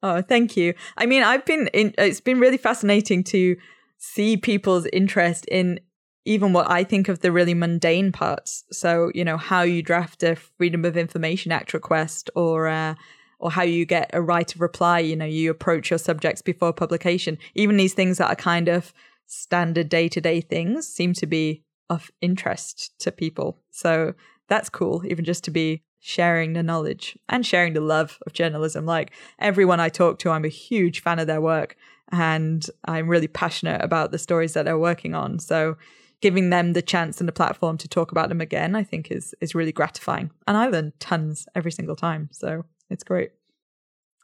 Oh, 0.02 0.22
thank 0.22 0.58
you. 0.58 0.74
I 0.98 1.06
mean, 1.06 1.24
I've 1.24 1.46
been 1.46 1.68
in, 1.68 1.94
it's 1.98 2.20
been 2.20 2.42
really 2.42 2.58
fascinating 2.58 3.24
to 3.26 3.56
see 4.04 4.36
people's 4.36 4.86
interest 4.92 5.46
in 5.46 5.80
even 6.26 6.52
what 6.52 6.70
I 6.70 6.84
think 6.84 7.08
of 7.08 7.20
the 7.20 7.32
really 7.32 7.54
mundane 7.54 8.12
parts. 8.12 8.66
So, 8.70 9.12
you 9.16 9.24
know, 9.24 9.38
how 9.38 9.62
you 9.62 9.82
draft 9.82 10.24
a 10.24 10.36
Freedom 10.36 10.84
of 10.84 10.98
Information 10.98 11.54
Act 11.54 11.74
request 11.74 12.30
or 12.36 12.68
uh, 12.68 12.96
or 13.40 13.52
how 13.52 13.64
you 13.64 13.86
get 13.86 14.10
a 14.14 14.22
right 14.22 14.54
of 14.54 14.60
reply. 14.60 15.00
You 15.00 15.16
know, 15.16 15.26
you 15.26 15.50
approach 15.50 15.90
your 15.90 16.00
subjects 16.00 16.42
before 16.42 16.74
publication. 16.74 17.38
Even 17.56 17.78
these 17.78 17.94
things 17.94 18.18
that 18.18 18.30
are 18.30 18.36
kind 18.36 18.68
of 18.68 18.94
standard 19.26 19.88
day 19.88 20.10
to 20.10 20.20
day 20.20 20.42
things 20.42 20.86
seem 20.86 21.14
to 21.14 21.26
be 21.26 21.64
of 21.90 22.12
interest 22.20 22.94
to 23.00 23.12
people. 23.12 23.58
So 23.72 24.14
that's 24.50 24.70
cool, 24.70 25.04
even 25.06 25.24
just 25.24 25.46
to 25.46 25.52
be 25.52 25.84
sharing 26.00 26.52
the 26.52 26.64
knowledge 26.64 27.18
and 27.30 27.46
sharing 27.46 27.72
the 27.72 27.80
love 27.80 28.20
of 28.26 28.34
journalism. 28.34 28.86
Like 28.86 29.12
everyone 29.40 29.80
I 29.80 29.88
talk 29.88 30.20
to, 30.20 30.30
I'm 30.30 30.44
a 30.44 30.50
huge 30.50 31.02
fan 31.02 31.20
of 31.20 31.28
their 31.28 31.40
work 31.42 31.78
and 32.14 32.64
I'm 32.86 33.10
really 33.10 33.28
passionate 33.28 33.84
about 33.84 34.12
the 34.12 34.20
stories 34.20 34.54
that 34.54 34.64
they're 34.64 34.78
working 34.78 35.16
on. 35.16 35.40
So 35.40 35.76
giving 36.22 36.52
them 36.52 36.74
the 36.74 36.82
chance 36.82 37.20
and 37.20 37.28
the 37.28 37.34
platform 37.34 37.78
to 37.80 37.88
talk 37.88 38.12
about 38.12 38.30
them 38.30 38.40
again, 38.40 38.76
I 38.76 38.84
think 38.84 39.12
is 39.12 39.34
is 39.42 39.56
really 39.56 39.72
gratifying. 39.72 40.30
And 40.48 40.56
I 40.56 40.68
learn 40.68 40.94
tons 41.00 41.48
every 41.56 41.72
single 41.72 41.96
time. 41.96 42.30
So 42.32 42.66
it's 42.90 43.04
great. 43.04 43.32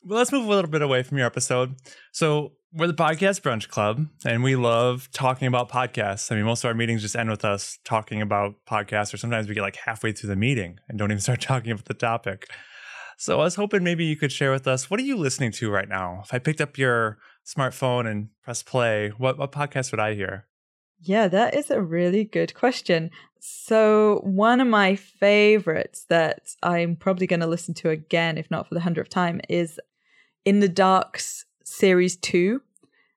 Well, 0.04 0.20
let's 0.20 0.32
move 0.32 0.46
a 0.46 0.50
little 0.50 0.70
bit 0.70 0.84
away 0.84 1.04
from 1.04 1.18
your 1.18 1.28
episode. 1.28 1.76
So, 2.14 2.54
we're 2.72 2.86
the 2.86 2.94
Podcast 2.94 3.42
Brunch 3.42 3.68
Club, 3.68 4.06
and 4.24 4.44
we 4.44 4.56
love 4.56 5.10
talking 5.12 5.48
about 5.48 5.70
podcasts. 5.70 6.32
I 6.32 6.36
mean, 6.36 6.46
most 6.46 6.64
of 6.64 6.68
our 6.68 6.76
meetings 6.76 7.02
just 7.02 7.16
end 7.16 7.32
with 7.32 7.44
us 7.44 7.80
talking 7.84 8.22
about 8.22 8.54
podcasts, 8.70 9.12
or 9.12 9.18
sometimes 9.18 9.48
we 9.48 9.56
get 9.56 9.64
like 9.64 9.76
halfway 9.76 10.12
through 10.12 10.30
the 10.30 10.36
meeting 10.36 10.80
and 10.88 11.00
don't 11.00 11.12
even 11.12 11.20
start 11.20 11.42
talking 11.52 11.72
about 11.72 11.86
the 11.86 11.96
topic. 11.96 12.48
So, 13.22 13.42
I 13.42 13.44
was 13.44 13.56
hoping 13.56 13.84
maybe 13.84 14.06
you 14.06 14.16
could 14.16 14.32
share 14.32 14.54
with 14.54 14.66
us 14.66 14.90
what 14.90 14.98
are 14.98 15.04
you 15.04 15.18
listening 15.18 15.52
to 15.52 15.70
right 15.70 15.90
now? 15.90 16.22
If 16.24 16.34
I 16.34 16.40
picked 16.40 16.62
up 16.62 16.78
your 16.78 17.18
smartphone 17.46 18.10
and 18.10 18.30
press 18.44 18.64
play, 18.64 19.12
what, 19.18 19.38
what 19.38 19.52
podcast 19.52 19.92
would 19.92 20.00
I 20.00 20.14
hear? 20.14 20.48
Yeah, 21.02 21.28
that 21.28 21.54
is 21.54 21.70
a 21.70 21.82
really 21.82 22.24
good 22.24 22.54
question. 22.54 23.12
So, 23.42 24.22
one 24.24 24.62
of 24.62 24.70
my 24.70 24.96
favorites 24.96 26.06
that 26.08 26.56
I'm 26.64 26.96
probably 26.96 27.28
going 27.28 27.42
to 27.42 27.46
listen 27.46 27.74
to 27.76 27.90
again, 27.90 28.38
if 28.38 28.50
not 28.50 28.70
for 28.70 28.76
the 28.76 28.82
hundredth 28.82 29.10
time, 29.10 29.42
is 29.50 29.82
In 30.46 30.62
the 30.62 30.70
Dark's 30.70 31.44
Series 31.66 32.16
2. 32.16 32.62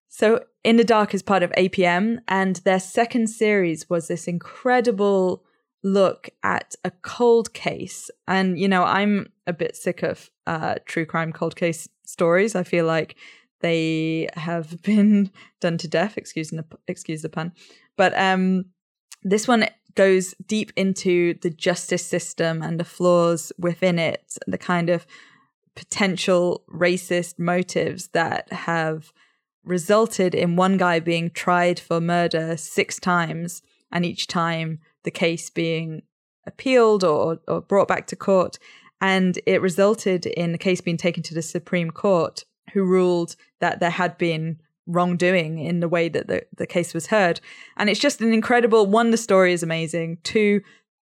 So, 0.09 0.45
In 0.65 0.79
the 0.79 0.85
Dark 0.85 1.15
is 1.15 1.23
part 1.23 1.45
of 1.45 1.53
APM, 1.53 2.19
and 2.27 2.57
their 2.57 2.81
second 2.81 3.29
series 3.29 3.89
was 3.89 4.09
this 4.09 4.27
incredible 4.27 5.45
look 5.83 6.31
at 6.43 6.75
a 6.85 6.91
cold 6.91 7.53
case. 7.53 8.11
And, 8.29 8.59
you 8.59 8.69
know, 8.69 8.85
I'm 8.85 9.33
a 9.47 9.53
bit 9.53 9.77
sick 9.77 10.03
of 10.03 10.31
uh, 10.47 10.77
true 10.87 11.07
crime 11.07 11.33
cold 11.33 11.57
case 11.57 11.89
stories. 12.05 12.55
I 12.55 12.63
feel 12.63 12.87
like 12.87 13.17
they 13.61 14.29
have 14.35 14.83
been 14.83 15.31
done 15.61 15.79
to 15.79 15.89
death. 15.89 16.17
Excuse 16.17 16.51
the 16.51 16.65
excuse 16.87 17.23
the 17.23 17.29
pun, 17.29 17.53
but 17.97 18.17
um, 18.19 18.67
this 19.23 19.49
one 19.49 19.67
goes 19.95 20.35
deep 20.47 20.73
into 20.77 21.35
the 21.43 21.51
justice 21.51 22.05
system 22.05 22.63
and 22.63 22.81
the 22.81 22.85
flaws 22.85 23.53
within 23.59 23.99
it, 23.99 24.37
the 24.47 24.59
kind 24.59 24.89
of 24.89 25.07
potential 25.75 26.65
racist 26.73 27.39
motives 27.39 28.09
that 28.09 28.51
have 28.53 29.13
resulted 29.65 30.35
in 30.35 30.57
one 30.57 30.77
guy 30.77 30.99
being 30.99 31.31
tried 31.31 31.79
for 31.79 32.01
murder 32.01 32.57
six 32.57 32.99
times, 32.99 33.63
and 33.91 34.05
each 34.05 34.27
time 34.27 34.81
the 35.05 35.11
case 35.11 35.51
being 35.51 36.03
appealed 36.47 37.05
or, 37.05 37.39
or 37.49 37.61
brought 37.61 37.89
back 37.89 38.07
to 38.09 38.17
court. 38.17 38.59
And 39.01 39.39
it 39.47 39.61
resulted 39.61 40.27
in 40.27 40.53
the 40.53 40.59
case 40.59 40.81
being 40.81 40.97
taken 40.97 41.23
to 41.25 41.35
the 41.35 41.43
Supreme 41.43 41.91
Court 41.91 42.45
who 42.73 42.85
ruled 42.85 43.37
that 43.61 43.81
there 43.81 43.91
had 43.91 44.17
been 44.17 44.61
wrongdoing 44.87 45.59
in 45.59 45.81
the 45.81 45.89
way 45.89 46.09
that 46.09 46.27
the, 46.29 46.45
the 46.57 46.67
case 46.67 46.95
was 46.95 47.09
heard. 47.09 47.41
And 47.77 47.89
it's 47.89 48.01
just 48.01 48.21
an 48.21 48.33
incredible 48.33 48.87
one, 48.87 49.11
the 49.11 49.17
story 49.17 49.53
is 49.53 49.63
amazing. 49.63 50.19
Two, 50.23 50.63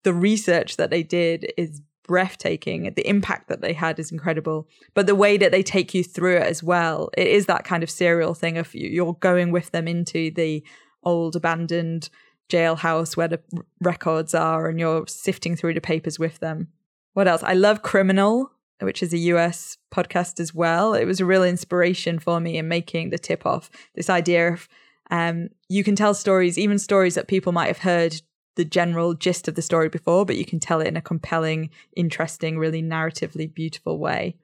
the 0.02 0.14
research 0.14 0.76
that 0.76 0.90
they 0.90 1.02
did 1.02 1.52
is 1.56 1.82
breathtaking. 2.04 2.92
The 2.94 3.08
impact 3.08 3.48
that 3.48 3.60
they 3.60 3.72
had 3.72 3.98
is 3.98 4.10
incredible. 4.10 4.68
But 4.94 5.06
the 5.06 5.14
way 5.14 5.36
that 5.36 5.52
they 5.52 5.62
take 5.62 5.94
you 5.94 6.02
through 6.02 6.38
it 6.38 6.46
as 6.46 6.62
well, 6.62 7.10
it 7.16 7.28
is 7.28 7.46
that 7.46 7.64
kind 7.64 7.82
of 7.82 7.90
serial 7.90 8.34
thing 8.34 8.58
of 8.58 8.74
you're 8.74 9.14
going 9.14 9.52
with 9.52 9.70
them 9.70 9.86
into 9.86 10.30
the 10.32 10.64
old 11.02 11.36
abandoned 11.36 12.10
jailhouse 12.50 13.16
where 13.16 13.28
the 13.28 13.40
records 13.80 14.34
are 14.34 14.68
and 14.68 14.78
you're 14.78 15.06
sifting 15.06 15.56
through 15.56 15.74
the 15.74 15.80
papers 15.80 16.18
with 16.18 16.40
them. 16.40 16.68
What 17.14 17.28
else? 17.28 17.42
I 17.42 17.54
love 17.54 17.82
Criminal 17.82 18.52
which 18.82 19.02
is 19.02 19.12
a 19.12 19.18
US 19.18 19.78
podcast 19.92 20.40
as 20.40 20.54
well. 20.54 20.94
It 20.94 21.04
was 21.04 21.20
a 21.20 21.26
real 21.26 21.44
inspiration 21.44 22.18
for 22.18 22.40
me 22.40 22.56
in 22.56 22.68
making 22.68 23.10
the 23.10 23.18
tip 23.18 23.46
off. 23.46 23.70
This 23.94 24.10
idea 24.10 24.52
of 24.52 24.68
um, 25.10 25.48
you 25.68 25.82
can 25.82 25.96
tell 25.96 26.14
stories, 26.14 26.58
even 26.58 26.78
stories 26.78 27.14
that 27.14 27.28
people 27.28 27.52
might 27.52 27.66
have 27.66 27.78
heard 27.78 28.22
the 28.56 28.64
general 28.64 29.14
gist 29.14 29.48
of 29.48 29.54
the 29.54 29.62
story 29.62 29.88
before, 29.88 30.24
but 30.24 30.36
you 30.36 30.44
can 30.44 30.60
tell 30.60 30.80
it 30.80 30.86
in 30.86 30.96
a 30.96 31.02
compelling, 31.02 31.70
interesting, 31.96 32.58
really 32.58 32.82
narratively 32.82 33.52
beautiful 33.52 33.98
way. 33.98 34.36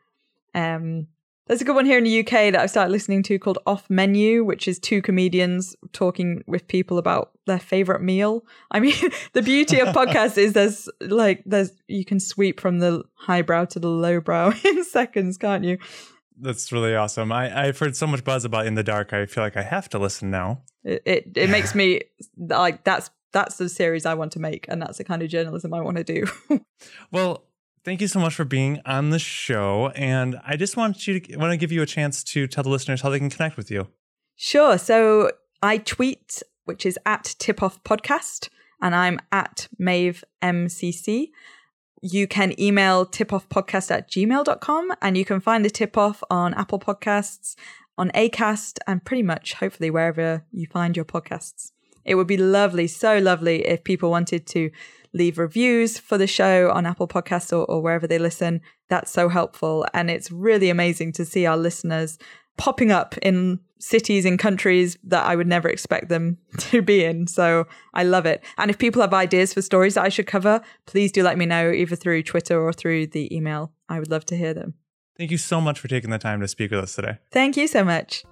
Um, 0.55 1.07
there's 1.47 1.61
a 1.61 1.65
good 1.65 1.77
one 1.77 1.87
here 1.87 1.99
in 1.99 2.05
the 2.05 2.21
UK 2.21 2.31
that 2.53 2.57
I've 2.57 2.71
started 2.71 2.91
listening 2.91 3.23
to 3.25 3.39
called 3.39 3.59
Off 3.67 3.89
Menu, 3.89 4.43
which 4.43 4.67
is 4.67 4.81
two 4.81 5.01
comedians 5.01 5.77
talking 5.93 6.43
with 6.47 6.67
people 6.67 6.99
about 6.99 7.31
their 7.47 7.59
favorite 7.59 8.03
meal. 8.03 8.45
I 8.71 8.81
mean, 8.81 8.95
the 9.33 9.43
beauty 9.43 9.81
of 9.81 9.89
podcasts 9.89 10.39
is 10.39 10.53
there's 10.53 10.89
like 11.01 11.43
there's 11.47 11.73
you 11.89 12.05
can 12.05 12.21
sweep 12.21 12.61
from 12.61 12.79
the 12.79 13.05
highbrow 13.15 13.67
to 13.67 13.79
the 13.79 13.89
lowbrow 13.89 14.53
in 14.65 14.85
seconds, 14.85 15.39
can't 15.39 15.65
you? 15.65 15.79
That's 16.39 16.71
really 16.71 16.95
awesome. 16.95 17.33
I, 17.33 17.67
I've 17.67 17.79
heard 17.79 17.97
so 17.97 18.07
much 18.07 18.23
buzz 18.23 18.45
about 18.45 18.67
In 18.67 18.75
the 18.75 18.83
Dark. 18.83 19.15
I 19.15 19.25
feel 19.25 19.43
like 19.43 19.57
I 19.57 19.63
have 19.63 19.89
to 19.91 19.99
listen 19.99 20.31
now. 20.31 20.63
It 20.85 21.03
it, 21.07 21.33
it 21.35 21.51
makes 21.51 21.75
me 21.75 22.03
like 22.37 22.85
that's 22.85 23.11
that's 23.33 23.57
the 23.57 23.69
series 23.69 24.07
I 24.07 24.15
want 24.15 24.33
to 24.33 24.39
make, 24.39 24.67
and 24.69 24.81
that's 24.81 24.99
the 24.99 25.05
kind 25.05 25.23
of 25.23 25.29
journalism 25.29 25.73
I 25.73 25.81
want 25.81 25.97
to 25.97 26.05
do. 26.05 26.27
well, 27.11 27.45
Thank 27.87 28.01
you 28.01 28.09
so 28.09 28.19
much 28.19 28.35
for 28.35 28.45
being 28.45 28.81
on 28.85 29.11
the 29.11 29.19
show. 29.21 29.93
And 29.95 30.41
I 30.45 30.57
just 30.57 30.77
want 30.77 31.07
you 31.07 31.21
to 31.21 31.37
want 31.37 31.53
to 31.53 31.57
give 31.57 31.71
you 31.71 31.83
a 31.83 31.87
chance 31.87 32.25
to 32.25 32.49
tell 32.49 32.65
the 32.65 32.69
listeners 32.69 33.01
how 33.01 33.11
they 33.11 33.21
can 33.21 33.31
connect 33.31 33.57
with 33.57 33.71
you. 33.71 33.87
Sure. 34.35 34.77
So 34.77 35.31
I 35.63 35.79
tweet, 35.79 36.43
which 36.67 36.85
is 36.85 36.99
at 37.07 37.35
Tip 37.39 37.63
Off 37.63 37.83
Podcast. 37.83 38.49
and 38.81 38.95
I'm 38.95 39.19
at 39.33 39.69
Maeve 39.79 40.23
MCC. 40.43 41.31
You 42.03 42.27
can 42.29 42.59
email 42.61 43.07
tipoffpodcast 43.07 43.91
at 43.91 44.11
gmail.com 44.11 44.93
and 45.01 45.17
you 45.17 45.25
can 45.25 45.41
find 45.41 45.65
the 45.65 45.71
tip 45.71 45.97
off 45.97 46.23
on 46.31 46.53
Apple 46.55 46.79
Podcasts, 46.79 47.57
on 47.97 48.11
ACAST, 48.11 48.79
and 48.87 49.05
pretty 49.05 49.23
much 49.23 49.55
hopefully 49.55 49.91
wherever 49.91 50.45
you 50.53 50.67
find 50.67 50.95
your 50.95 51.07
podcasts. 51.07 51.73
It 52.05 52.15
would 52.15 52.27
be 52.27 52.37
lovely, 52.37 52.87
so 52.87 53.19
lovely 53.19 53.67
if 53.67 53.83
people 53.83 54.11
wanted 54.11 54.47
to 54.49 54.71
leave 55.13 55.39
reviews 55.39 55.99
for 55.99 56.19
the 56.19 56.27
show 56.27 56.71
on 56.71 56.87
Apple 56.87 57.09
Podcasts 57.09 57.53
or, 57.53 57.65
or 57.65 57.83
wherever 57.83 58.07
they 58.07 58.19
listen. 58.19 58.61
That's 58.89 59.11
so 59.11 59.29
helpful. 59.29 59.87
And 59.95 60.11
it's 60.11 60.31
really 60.31 60.69
amazing 60.71 61.13
to 61.13 61.25
see 61.25 61.47
our 61.47 61.57
listeners 61.57 62.19
popping 62.57 62.91
up 62.91 63.17
in 63.19 63.61
cities 63.79 64.25
and 64.25 64.39
countries 64.39 64.97
that 65.05 65.25
I 65.27 65.37
would 65.37 65.47
never 65.47 65.69
expect 65.69 66.09
them 66.09 66.39
to 66.59 66.83
be 66.83 67.05
in. 67.05 67.27
So 67.27 67.67
I 67.95 68.05
love 68.05 68.27
it. 68.27 68.43
And 68.59 68.71
if 68.71 68.79
people 68.79 69.03
have 69.03 69.15
ideas 69.15 69.55
for 69.55 69.63
stories 69.63 69.95
that 69.95 70.05
I 70.05 70.09
should 70.09 70.27
cover, 70.27 70.61
please 70.87 71.13
do 71.13 71.23
let 71.23 71.39
me 71.39 71.47
know 71.47 71.71
either 71.71 71.97
through 71.97 72.23
Twitter 72.23 72.61
or 72.61 72.73
through 72.73 73.09
the 73.09 73.35
email. 73.35 73.73
I 73.89 73.99
would 73.99 74.11
love 74.11 74.25
to 74.27 74.37
hear 74.37 74.55
them. 74.55 74.75
Thank 75.17 75.31
you 75.31 75.39
so 75.39 75.61
much 75.61 75.81
for 75.81 75.89
taking 75.89 76.11
the 76.11 76.19
time 76.19 76.41
to 76.41 76.49
speak 76.49 76.71
with 76.71 76.81
us 76.81 76.95
today. 76.95 77.19
Thank 77.33 77.57
you 77.57 77.67
so 77.67 77.85
much. 77.85 78.25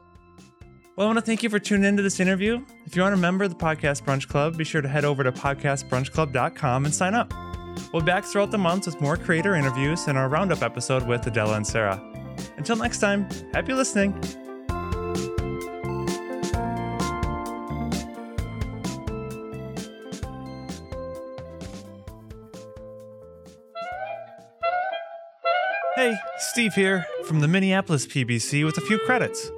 Well, 0.96 1.06
I 1.06 1.08
want 1.08 1.18
to 1.18 1.24
thank 1.24 1.42
you 1.42 1.50
for 1.50 1.58
tuning 1.58 1.88
into 1.88 2.02
this 2.02 2.20
interview. 2.20 2.64
If 2.86 2.94
you 2.94 3.02
aren't 3.02 3.14
a 3.14 3.20
member 3.20 3.44
of 3.44 3.50
the 3.50 3.56
Podcast 3.56 4.04
Brunch 4.04 4.28
Club, 4.28 4.56
be 4.56 4.64
sure 4.64 4.80
to 4.80 4.88
head 4.88 5.04
over 5.04 5.24
to 5.24 5.32
podcastbrunchclub.com 5.32 6.84
and 6.84 6.94
sign 6.94 7.14
up. 7.14 7.32
We'll 7.92 8.02
be 8.02 8.06
back 8.06 8.24
throughout 8.24 8.52
the 8.52 8.58
month 8.58 8.86
with 8.86 9.00
more 9.00 9.16
creator 9.16 9.56
interviews 9.56 10.06
and 10.06 10.16
our 10.16 10.28
roundup 10.28 10.62
episode 10.62 11.04
with 11.06 11.26
Adela 11.26 11.56
and 11.56 11.66
Sarah. 11.66 12.13
Until 12.56 12.76
next 12.76 12.98
time, 12.98 13.28
happy 13.52 13.72
listening. 13.74 14.18
Hey, 25.96 26.16
Steve 26.38 26.74
here 26.74 27.06
from 27.24 27.40
the 27.40 27.48
Minneapolis 27.48 28.06
PBC 28.06 28.64
with 28.64 28.76
a 28.78 28.80
few 28.80 28.98
credits. 28.98 29.50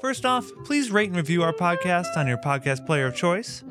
First 0.00 0.24
off, 0.24 0.50
please 0.64 0.90
rate 0.90 1.08
and 1.08 1.16
review 1.16 1.42
our 1.42 1.52
podcast 1.52 2.16
on 2.16 2.26
your 2.26 2.38
podcast 2.38 2.86
player 2.86 3.06
of 3.06 3.14
choice. 3.14 3.62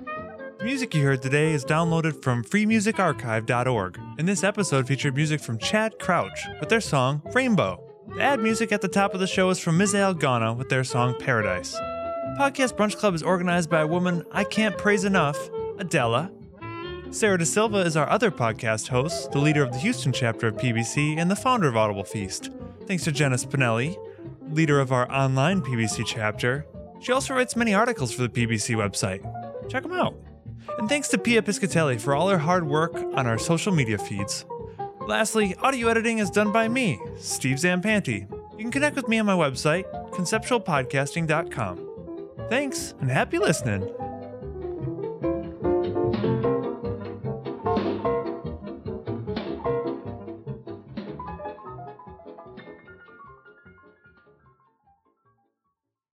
The 0.59 0.65
music 0.65 0.93
you 0.93 1.01
heard 1.03 1.21
today 1.21 1.51
is 1.53 1.65
downloaded 1.65 2.21
from 2.21 2.43
freemusicarchive.org, 2.43 3.99
and 4.19 4.27
this 4.27 4.43
episode 4.43 4.87
featured 4.87 5.15
music 5.15 5.41
from 5.41 5.57
Chad 5.57 5.97
Crouch 5.99 6.45
with 6.59 6.69
their 6.69 6.81
song 6.81 7.21
Rainbow. 7.33 7.90
The 8.13 8.21
ad 8.21 8.41
music 8.41 8.73
at 8.73 8.81
the 8.81 8.89
top 8.89 9.13
of 9.13 9.21
the 9.21 9.27
show 9.27 9.49
is 9.51 9.59
from 9.59 9.79
Misael 9.79 10.19
Ghana 10.19 10.53
with 10.53 10.67
their 10.67 10.83
song 10.83 11.15
Paradise. 11.17 11.73
Podcast 12.37 12.75
Brunch 12.75 12.97
Club 12.97 13.13
is 13.13 13.23
organized 13.23 13.69
by 13.69 13.79
a 13.79 13.87
woman 13.87 14.25
I 14.33 14.43
can't 14.43 14.77
praise 14.77 15.05
enough, 15.05 15.37
Adela. 15.77 16.29
Sarah 17.11 17.37
De 17.37 17.45
Silva 17.45 17.77
is 17.77 17.95
our 17.95 18.09
other 18.09 18.29
podcast 18.29 18.89
host, 18.89 19.31
the 19.31 19.39
leader 19.39 19.63
of 19.63 19.71
the 19.71 19.77
Houston 19.77 20.11
chapter 20.11 20.47
of 20.47 20.57
PBC, 20.57 21.17
and 21.17 21.31
the 21.31 21.37
founder 21.37 21.69
of 21.69 21.77
Audible 21.77 22.03
Feast. 22.03 22.49
Thanks 22.85 23.05
to 23.05 23.13
Jenna 23.13 23.37
Spinelli, 23.37 23.97
leader 24.49 24.81
of 24.81 24.91
our 24.91 25.09
online 25.09 25.61
PBC 25.61 26.03
chapter. 26.05 26.65
She 26.99 27.13
also 27.13 27.33
writes 27.33 27.55
many 27.55 27.73
articles 27.73 28.13
for 28.13 28.23
the 28.23 28.29
PBC 28.29 28.75
website. 28.75 29.21
Check 29.69 29.83
them 29.83 29.93
out. 29.93 30.15
And 30.77 30.89
thanks 30.89 31.07
to 31.09 31.17
Pia 31.17 31.41
Piscatelli 31.41 31.99
for 31.99 32.13
all 32.13 32.27
her 32.27 32.37
hard 32.37 32.67
work 32.67 32.93
on 32.93 33.25
our 33.25 33.37
social 33.37 33.71
media 33.71 33.97
feeds. 33.97 34.45
Lastly, 35.07 35.55
audio 35.61 35.87
editing 35.87 36.19
is 36.19 36.29
done 36.29 36.51
by 36.51 36.67
me, 36.67 36.99
Steve 37.17 37.57
Zampanti. 37.57 38.29
You 38.51 38.57
can 38.57 38.71
connect 38.71 38.95
with 38.95 39.07
me 39.07 39.19
on 39.19 39.25
my 39.25 39.33
website, 39.33 39.85
conceptualpodcasting.com. 40.11 41.87
Thanks, 42.49 42.93
and 42.99 43.09
happy 43.09 43.39
listening. 43.39 43.89